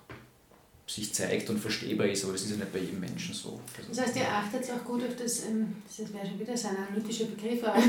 [0.87, 3.59] sich zeigt und verstehbar ist, aber das ist ja nicht bei jedem Menschen so.
[3.77, 6.69] Also das heißt, ihr achtet auch gut auf das, ähm, das wäre schon wieder so
[6.69, 7.83] ein analytischer Begriff, auf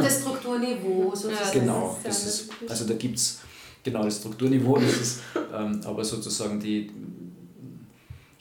[0.00, 1.60] das Strukturniveau sozusagen.
[1.60, 3.40] Genau, das ist, also da gibt es
[3.84, 5.20] genau das Strukturniveau, das ist
[5.54, 6.90] ähm, aber sozusagen die,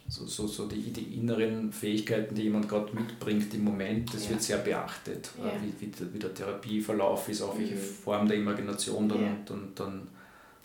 [0.07, 4.31] so, so, so die, die inneren Fähigkeiten, die jemand gerade mitbringt im Moment, das ja.
[4.31, 5.29] wird sehr beachtet.
[5.37, 5.51] Ja.
[5.61, 7.79] Wie, wie, der, wie der Therapieverlauf ist, auch welche mhm.
[7.79, 9.35] Form der Imagination dann, ja.
[9.45, 10.07] dann, dann,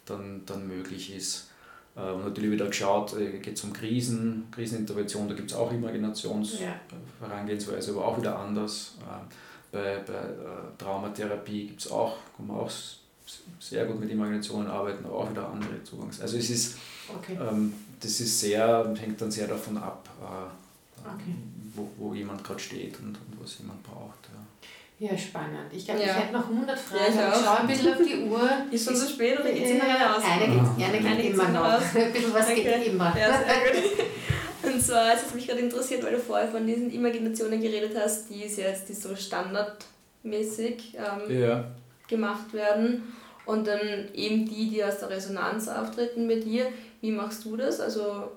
[0.05, 1.49] dann, dann möglich ist.
[1.97, 5.73] Äh, und natürlich wieder geschaut, äh, geht es um Krisen, Krisenintervention, da gibt es auch
[5.73, 8.99] Imaginationsherangehensweise, aber auch wieder anders.
[9.01, 9.05] Äh,
[9.71, 10.23] bei, bei
[10.79, 12.71] Traumatherapie gibt es auch, man auch
[13.61, 16.21] sehr gut mit Imaginationen arbeiten, aber auch wieder andere Zugangs.
[16.21, 16.77] Also es ist,
[17.09, 17.39] okay.
[17.41, 21.35] ähm, das ist sehr, hängt dann sehr davon ab, äh, okay.
[21.75, 24.29] wo, wo jemand gerade steht und, und was jemand braucht.
[24.99, 25.73] Ja, ja spannend.
[25.73, 26.07] Ich glaube, ja.
[26.07, 27.17] ich hätte noch 100 Fragen.
[27.17, 28.51] Ja, ich, ich schaue ein bisschen auf die Uhr.
[28.71, 30.23] Ist schon so spät oder geht es immer raus?
[30.25, 31.95] Eine geht, eine geht immer noch.
[31.95, 32.63] Ein bisschen was okay.
[32.63, 33.17] geht immer.
[33.19, 33.99] Ja, sehr gut.
[34.61, 38.29] Und zwar, es hat mich gerade interessiert, weil du vorher von diesen Imaginationen geredet hast,
[38.29, 41.65] die ist jetzt die so standardmäßig ähm, ja.
[42.09, 43.13] Gemacht werden
[43.47, 43.81] und dann
[44.15, 46.67] eben die, die aus der Resonanz auftreten bei dir.
[47.01, 47.81] Wie machst du das?
[47.81, 48.31] Also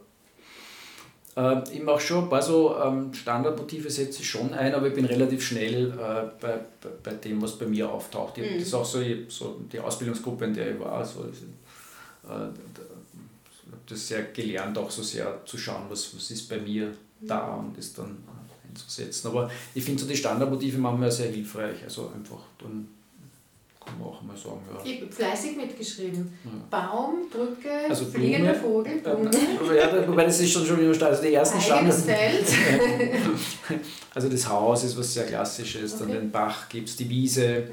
[1.36, 4.94] äh, ich mache schon ein paar so ähm, Standardmotive, setze ich schon ein, aber ich
[4.94, 6.60] bin relativ schnell äh, bei,
[7.04, 8.38] bei, dem, was bei mir auftaucht.
[8.38, 8.60] Ich, mhm.
[8.60, 11.04] Das ist auch so, ich, so die Ausbildungsgruppe, in der ich war.
[11.06, 12.54] So, äh, habe
[13.88, 17.78] das sehr gelernt, auch so sehr zu schauen, was, was ist bei mir da und
[17.78, 18.18] das dann
[18.68, 19.28] einzusetzen.
[19.28, 21.84] Aber ich finde so die Standardmotive manchmal sehr hilfreich.
[21.84, 22.88] Also einfach dann
[23.84, 24.62] kann man auch mal sagen.
[24.72, 24.80] Ja.
[24.86, 26.32] Ich habe fleißig mitgeschrieben.
[26.44, 26.52] Ja.
[26.70, 29.30] Baum, Brücke, Also fliegender Vogel, Blume,
[29.76, 31.12] ja, wobei das ist schon schon wieder stark.
[31.12, 32.44] Also die ersten eigenes Standard.
[32.44, 32.48] Feld.
[34.14, 36.20] Also das Haus ist was sehr Klassisches, dann Okay.
[36.20, 37.64] den Bach gibt es, die Wiese,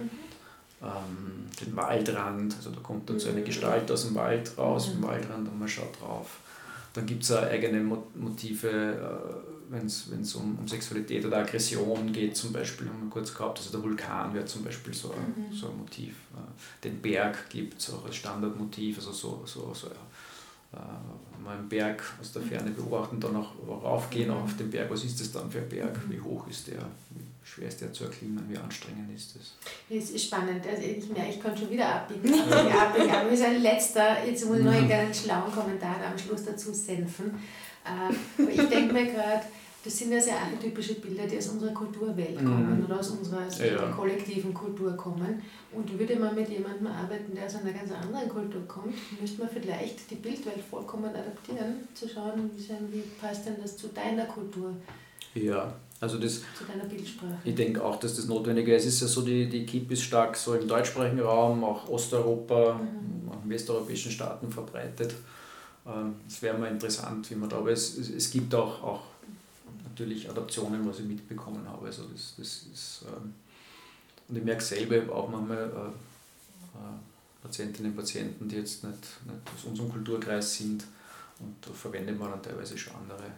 [0.80, 3.44] ähm, den Waldrand, also da kommt dann so eine Mhm.
[3.44, 4.92] Gestalt aus dem Wald raus, Mhm.
[5.00, 6.38] vom Waldrand und man schaut drauf.
[6.94, 12.37] Dann gibt es eigene Mo- Motive, äh, wenn es um, um Sexualität oder Aggression geht,
[12.37, 15.55] zum Beispiel, haben wir kurz gehabt, also der Vulkan wäre zum Beispiel so, ein- Mhm.
[15.55, 16.14] so ein Motiv.
[16.35, 21.69] Äh, Den Berg gibt es auch als Standardmotiv, also so, so, so äh, mal einen
[21.69, 24.37] Berg aus der Ferne beobachten, dann auch raufgehen Mhm.
[24.37, 24.91] auf den Berg.
[24.91, 25.99] Was ist das dann für ein Berg?
[26.09, 26.81] Wie hoch ist der?
[27.11, 28.45] Wie schwer ist der zu erklimmen?
[28.49, 29.55] Wie anstrengend ist das?
[29.89, 30.62] Das ist spannend.
[30.66, 32.35] Also ich merke, ich kann schon wieder abbiegen.
[32.35, 33.11] abbiegen, abbiegen.
[33.11, 36.45] Aber mir ist ein letzter, jetzt muss ich noch einen kleinen schlauen Kommentar am Schluss
[36.45, 37.35] dazu senfen.
[37.87, 39.45] Äh, ich denke mir gerade,
[39.85, 42.85] das sind ja sehr archetypische Bilder, die aus unserer Kulturwelt kommen Mhm.
[42.85, 45.41] oder aus unserer aus Ja, kollektiven Kultur kommen.
[45.72, 49.49] Und würde man mit jemandem arbeiten, der aus einer ganz anderen Kultur kommt, müsste man
[49.51, 52.51] vielleicht die Bildwelt vollkommen adaptieren, zu schauen,
[52.91, 54.74] wie, passt denn das zu deiner Kultur,
[55.35, 57.39] Ja, also das, zu deiner Bildsprache.
[57.45, 58.85] ich denke auch, dass das notwendig ist.
[58.87, 62.81] Es ist ja so, die, die KIP ist stark so im deutschsprachigen Raum, auch Osteuropa,
[63.31, 65.14] auch in westeuropäischen Staaten verbreitet.
[65.87, 69.01] Ähm, Es wäre mal interessant, wie man da, aber es, es, es gibt auch, auch
[69.99, 71.86] natürlich Adaptionen, was ich mitbekommen habe.
[71.86, 73.34] Also das, das ist, ähm,
[74.28, 76.99] und ich merke selber auch manchmal äh, äh,
[77.42, 80.84] Patientinnen und Patienten, die jetzt nicht, nicht aus unserem Kulturkreis sind
[81.40, 83.30] und da verwendet man dann teilweise schon andere,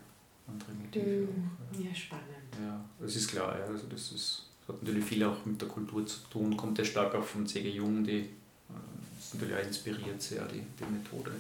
[0.48, 1.28] andere Motive.
[1.28, 1.88] auch, ja.
[1.88, 2.26] Ja, spannend.
[2.60, 3.58] Ja, das ist klar.
[3.58, 3.66] Ja.
[3.66, 6.84] Also das ist, das hat natürlich viel auch mit der Kultur zu tun, kommt ja
[6.84, 7.70] stark auch von C.G.
[7.70, 8.26] Jung, die äh,
[9.18, 11.32] ist natürlich auch inspiriert sehr, die, die Methode.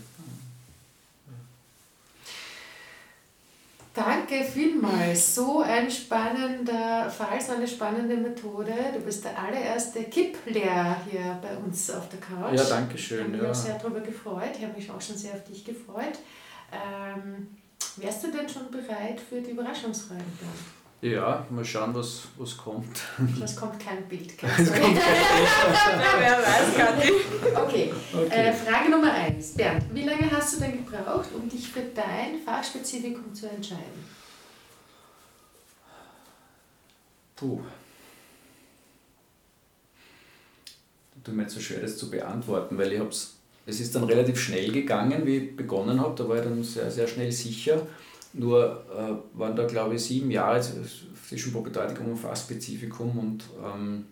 [4.30, 5.34] Danke vielmals.
[5.34, 8.72] So ein spannender Fall, so eine spannende Methode.
[8.94, 12.56] Du bist der allererste Kipp-Lehrer hier bei uns auf der Couch.
[12.56, 13.20] Ja, danke Ich schön.
[13.24, 13.50] habe mich Ja.
[13.50, 14.50] auch sehr darüber gefreut.
[14.56, 16.18] Ich habe mich auch schon sehr auf dich gefreut.
[16.72, 17.48] Ähm,
[17.96, 20.22] wärst du denn schon bereit für die Überraschungsfragen?
[20.38, 20.79] Bernd?
[21.02, 23.00] Ja, mal schauen, was, was kommt.
[23.42, 24.32] Es kommt kein Bild.
[24.58, 24.96] Es Kein kommt
[26.18, 27.12] Wer weiß, Kathi.
[27.54, 28.28] Okay, Okay.
[28.28, 29.54] Äh, Frage Nummer eins.
[29.54, 34.04] Bernd, wie lange hast du denn gebraucht, um dich für dein Fachspezifikum zu entscheiden?
[37.36, 37.60] Puh.
[41.22, 43.36] Tut mir jetzt so schwer, das zu beantworten, weil ich hab's,
[43.66, 46.14] es ist dann relativ schnell gegangen, wie ich begonnen habe.
[46.16, 47.86] Da war ich dann sehr, sehr schnell sicher.
[48.32, 50.60] Nur äh, waren da, glaube ich, sieben Jahre
[51.26, 53.18] zwischen Propedeutikum und Fachspezifikum.
[53.18, 54.04] Und, ähm,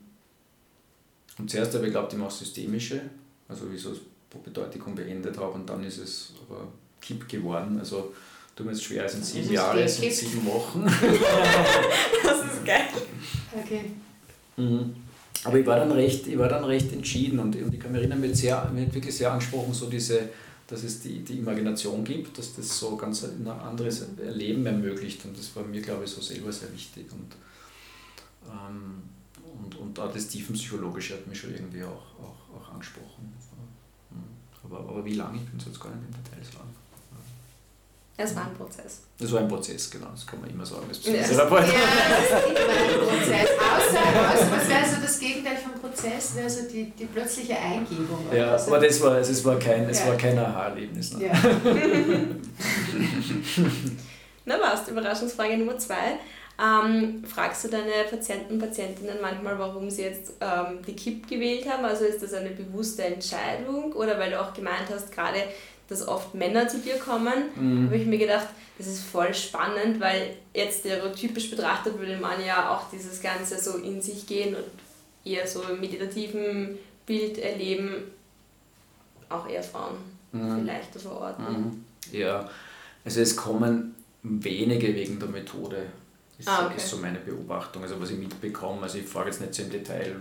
[1.38, 3.00] und zuerst habe ich geglaubt, ich mache systemische,
[3.48, 5.52] also wie ich so das Propedeutikum beendet habe.
[5.52, 6.66] Und dann ist es aber
[7.00, 7.78] Kipp geworden.
[7.78, 8.12] Also
[8.56, 10.84] tut mir jetzt schwer, es sind sieben Jahre, es sind sieben Wochen.
[12.24, 12.88] Das ist geil.
[13.56, 13.82] Okay.
[14.56, 14.94] Mhm.
[15.44, 18.00] Aber ich war dann recht, ich war dann recht entschieden und, und ich kann mich
[18.00, 20.28] erinnern, mir hat, sehr, mir hat wirklich sehr angesprochen, so diese,
[20.68, 25.36] dass es die, die Imagination gibt, dass das so ganz ein anderes Erleben ermöglicht und
[25.36, 27.34] das war mir, glaube ich, so selber sehr wichtig und,
[28.46, 29.02] ähm,
[29.64, 33.32] und, und auch das Tiefenpsychologische hat mich schon irgendwie auch, auch, auch angesprochen.
[34.10, 34.64] Mhm.
[34.64, 36.87] Aber, aber wie lange, ich bin jetzt gar nicht im Detail sagen.
[38.20, 39.02] Es war ein Prozess.
[39.20, 40.82] Das war ein Prozess, genau, das kann man immer sagen.
[40.88, 41.12] Das Ja.
[41.22, 41.60] Psychotherapeut.
[41.68, 41.72] Ja,
[42.10, 43.48] das ist immer ein Prozess.
[43.58, 44.00] Außer,
[44.34, 48.26] außer was wäre so das Gegenteil vom Prozess, wäre so die, die plötzliche Eingebung.
[48.28, 48.74] oder Ja, so.
[48.74, 50.06] aber das war, also es war kein, es Ja.
[50.08, 51.12] war kein Aha-Erlebnis.
[51.14, 51.26] Ne?
[51.26, 51.32] Ja.
[54.44, 56.18] Na passt, Überraschungsfrage Nummer zwei.
[56.60, 61.70] Ähm, fragst du deine Patienten und Patientinnen manchmal, warum sie jetzt ähm, die KIP gewählt
[61.70, 61.84] haben?
[61.84, 65.38] Also ist das eine bewusste Entscheidung oder weil du auch gemeint hast, gerade,
[65.88, 67.86] dass oft Männer zu dir kommen, Mhm.
[67.86, 72.70] habe ich mir gedacht, das ist voll spannend, weil jetzt stereotypisch betrachtet würde man ja
[72.76, 74.64] auch dieses Ganze so in sich gehen und
[75.24, 78.04] eher so im meditativen Bild erleben,
[79.28, 79.96] auch eher Frauen
[80.32, 80.60] Mhm.
[80.60, 81.44] vielleicht verorten.
[81.44, 81.84] Mhm.
[82.12, 82.48] Ja,
[83.04, 85.86] also es kommen wenige wegen der Methode.
[86.38, 86.76] Ist, Ah, okay.
[86.76, 88.82] ist so meine Beobachtung, also was ich mitbekomme.
[88.82, 90.14] Also ich frage jetzt nicht so im Detail,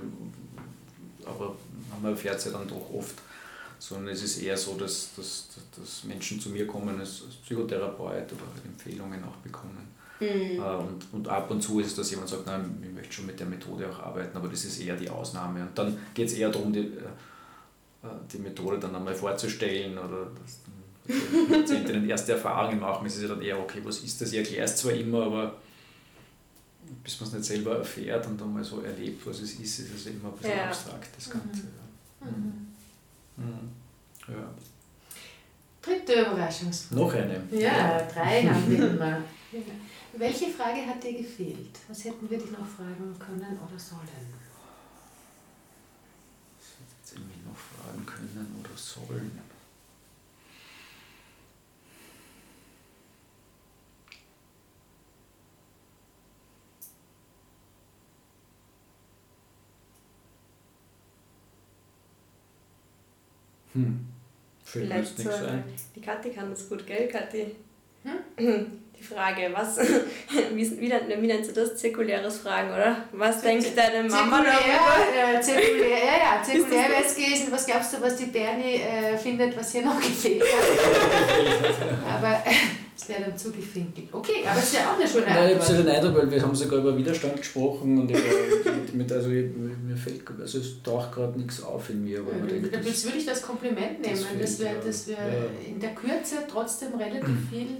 [1.26, 1.55] aber
[2.01, 3.15] man erfährt es ja dann doch oft.
[3.80, 5.47] Sondern es ist eher so, dass, dass,
[5.78, 9.88] dass Menschen zu mir kommen als als Psychotherapeut oder halt Empfehlungen auch bekommen.
[10.19, 10.25] Mhm.
[10.25, 13.28] Äh, Und, und ab und zu ist es, dass jemand sagt, nein, ich möchte schon
[13.28, 15.61] mit der Methode auch arbeiten, aber das ist eher die Ausnahme.
[15.61, 20.59] Und dann geht es eher darum, die, äh, die Methode dann einmal vorzustellen oder dass
[21.07, 23.05] die Patientinnen erste Erfahrungen machen.
[23.05, 24.32] Es ist ja dann eher, okay, was ist das?
[24.32, 25.55] Ich erkläre es zwar immer, aber
[27.03, 29.93] bis man es nicht selber erfährt und dann mal so erlebt, was es ist, ist
[29.93, 30.65] es immer ein bisschen Ja.
[30.69, 31.61] abstrakt, das Ganze.
[32.21, 32.28] Ja.
[32.28, 32.66] Mhm.
[33.38, 33.69] Mhm.
[34.27, 34.53] Ja.
[35.81, 37.01] Dritte Überraschungsfrage.
[37.01, 37.41] Noch eine.
[37.51, 39.21] Ja, drei haben wir immer.
[40.13, 41.79] Welche Frage hat dir gefehlt?
[41.88, 44.01] Was hätten wir dich noch fragen können oder sollen?
[46.59, 49.39] Was hätten wir noch fragen können oder sollen?
[63.78, 65.30] Jetzt Vielleicht so,
[65.95, 67.55] die Kathi kann das gut, gell, Kathi?
[68.03, 68.65] Hm?
[68.99, 69.78] Die Frage, was,
[70.55, 71.75] wie, wie, nennt- wie nennst du das?
[71.78, 73.03] Zirkuläres Fragen, oder?
[73.11, 74.55] Was denkt deine Mama darüber?
[74.59, 77.51] Zirkulär, äh, zirkulär, ja, ja, zirkulär wäre es gewesen.
[77.51, 82.15] Was glaubst du, was die Bernie äh, findet, was hier noch gefehlt hat?
[82.15, 82.53] aber äh,
[83.08, 84.08] es wäre dann zugefinkelt.
[84.12, 85.80] Okay, aber es ist ja auch eine schöne Nein, ich habe Antwort.
[85.80, 88.20] den Eindruck, weil wir haben sogar über Widerstand gesprochen und über,
[88.93, 92.47] mit, also ich, mir fällt, also es taucht gerade nichts auf in mir, aber man
[92.47, 94.74] denkt, das, Das würde ich das Kompliment das nehmen, dass wir, ja.
[94.86, 95.70] dass wir Ja.
[95.70, 97.78] in der Kürze trotzdem relativ viel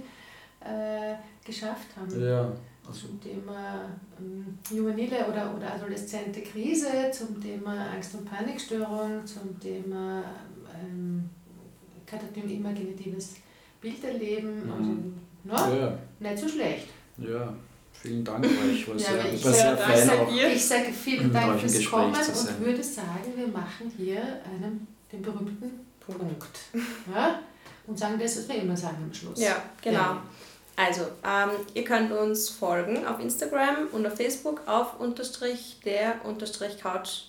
[0.60, 1.14] äh,
[1.44, 2.22] geschafft haben.
[2.24, 2.52] ja,
[2.86, 3.84] also Zum Thema
[4.18, 10.24] ähm, juvenile oder, oder adoleszente Krise, zum Thema Angst- und Panikstörung, zum Thema
[10.82, 11.28] ähm,
[12.06, 13.34] katatom-imaginatives
[13.80, 14.66] Bilderleben.
[14.66, 15.14] Mhm.
[15.50, 16.88] Also, no, ja, nicht so schlecht.
[17.18, 17.52] ja,
[17.92, 20.32] vielen Dank euch, war Ja, sehr, ich war sehr fein ich sag auch.
[20.32, 24.86] ihr- Ich sage vielen Dank fürs Gespräch Kommen und würde sagen, wir machen hier einen,
[25.12, 25.70] den berühmten
[26.00, 26.58] Punkt.
[27.14, 27.40] Ja?
[27.86, 29.40] Und sagen das, was wir immer sagen am Schluss.
[29.40, 29.98] Ja, genau.
[29.98, 30.22] Ja.
[30.76, 36.78] Also, ähm, ihr könnt uns folgen auf Instagram und auf Facebook auf unterstrich der unterstrich
[36.78, 37.22] Couch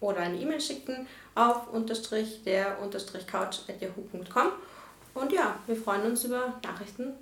[0.00, 4.46] oder eine E-Mail schicken auf unterstrich der unterstrich Couch at yahoo.com.
[5.16, 7.14] Und ja, wir freuen uns über Nachrichten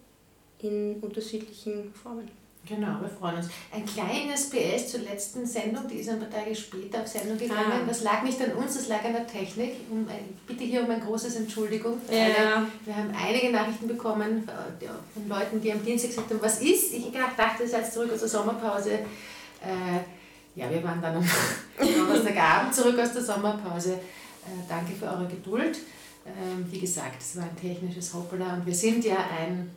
[0.59, 2.29] in unterschiedlichen Formen.
[2.67, 3.49] Genau, wir freuen uns.
[3.71, 7.61] Ein kleines PS zur letzten Sendung, die ist ein paar Tage später auf Sendung gegangen.
[7.71, 7.87] Ah.
[7.87, 9.75] Das lag nicht an uns, das lag an der Technik.
[9.91, 12.01] Um, ich bitte hier um ein großes Entschuldigung.
[12.11, 16.63] Ja, Wir haben einige Nachrichten bekommen äh, von Leuten, die am Dienstag gesagt haben, was
[16.63, 16.95] ist?
[16.95, 18.93] Ich dachte, ihr seid zurück aus der Sommerpause.
[18.93, 21.17] Äh, ja, wir waren dann
[21.79, 23.93] am Donnerstagabend zurück aus der Sommerpause.
[23.93, 25.79] Äh, danke für eure Geduld.
[26.27, 29.71] Ähm, wie gesagt, es war ein technisches Hoppala und wir sind ja ein,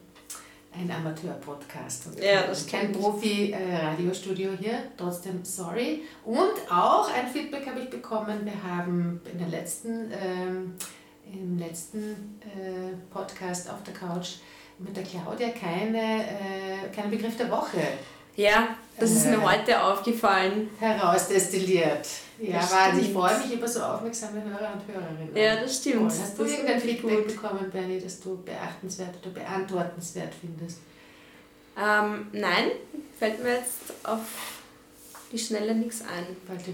[0.74, 2.92] ein Amateur-Podcast und Ja, das kein.
[2.92, 4.84] Profi-Radiostudio hier.
[4.98, 6.04] Trotzdem sorry.
[6.24, 8.46] Und auch ein Feedback habe ich bekommen.
[8.46, 10.74] Wir haben in der letzten, ähm,
[11.32, 14.36] im letzten äh, Podcast auf der Couch
[14.80, 17.80] mit der Claudia keine, äh, keinen Begriff der Woche
[18.36, 19.32] ja das ist Äh.
[19.32, 20.70] mir heute aufgefallen.
[20.80, 22.08] herausdestilliert.
[22.40, 23.06] Ja, Das Wahnsinn.
[23.06, 25.36] Ich freue mich über so aufmerksame Hörer und Hörerinnen.
[25.36, 26.10] Ja, das stimmt.
[26.12, 26.20] Toll.
[26.22, 27.28] Hast du Das irgendein Feedback gut.
[27.28, 30.80] bekommen, Bernie, das du beachtenswert oder beantwortenswert findest?
[31.78, 32.72] Ähm, nein,
[33.20, 34.20] fällt mir jetzt auf
[35.32, 36.26] die Schnelle nichts ein.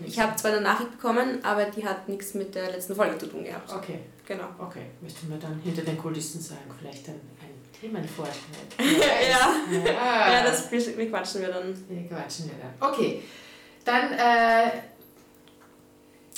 [0.06, 3.28] Ich habe zwar eine Nachricht bekommen, aber die hat nichts mit der letzten Folge zu
[3.28, 3.72] tun gehabt.
[3.74, 4.46] Okay, Genau.
[4.60, 4.86] okay.
[5.02, 8.36] Müssten wir dann hinter den Kulissen sagen, vielleicht ein, ein Themenvorschlag.
[8.80, 9.56] Ja.
[9.72, 10.32] ja.
[10.34, 11.86] Ja, das wir quatschen wir dann.
[11.90, 12.92] Wir quatschen ja dann.
[12.92, 13.22] Okay,
[13.84, 14.72] dann äh,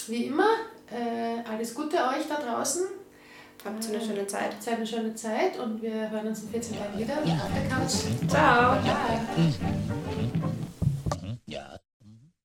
[0.10, 0.48] wie immer,
[0.90, 2.84] äh, alles Gute euch da draußen.
[3.64, 4.54] Habt eine schöne Zeit.
[4.54, 8.30] Habt eine schöne Zeit und wir hören uns in 14 Tagen wieder auf der Couch.
[8.30, 8.76] Ciao.
[8.84, 10.56] Bye.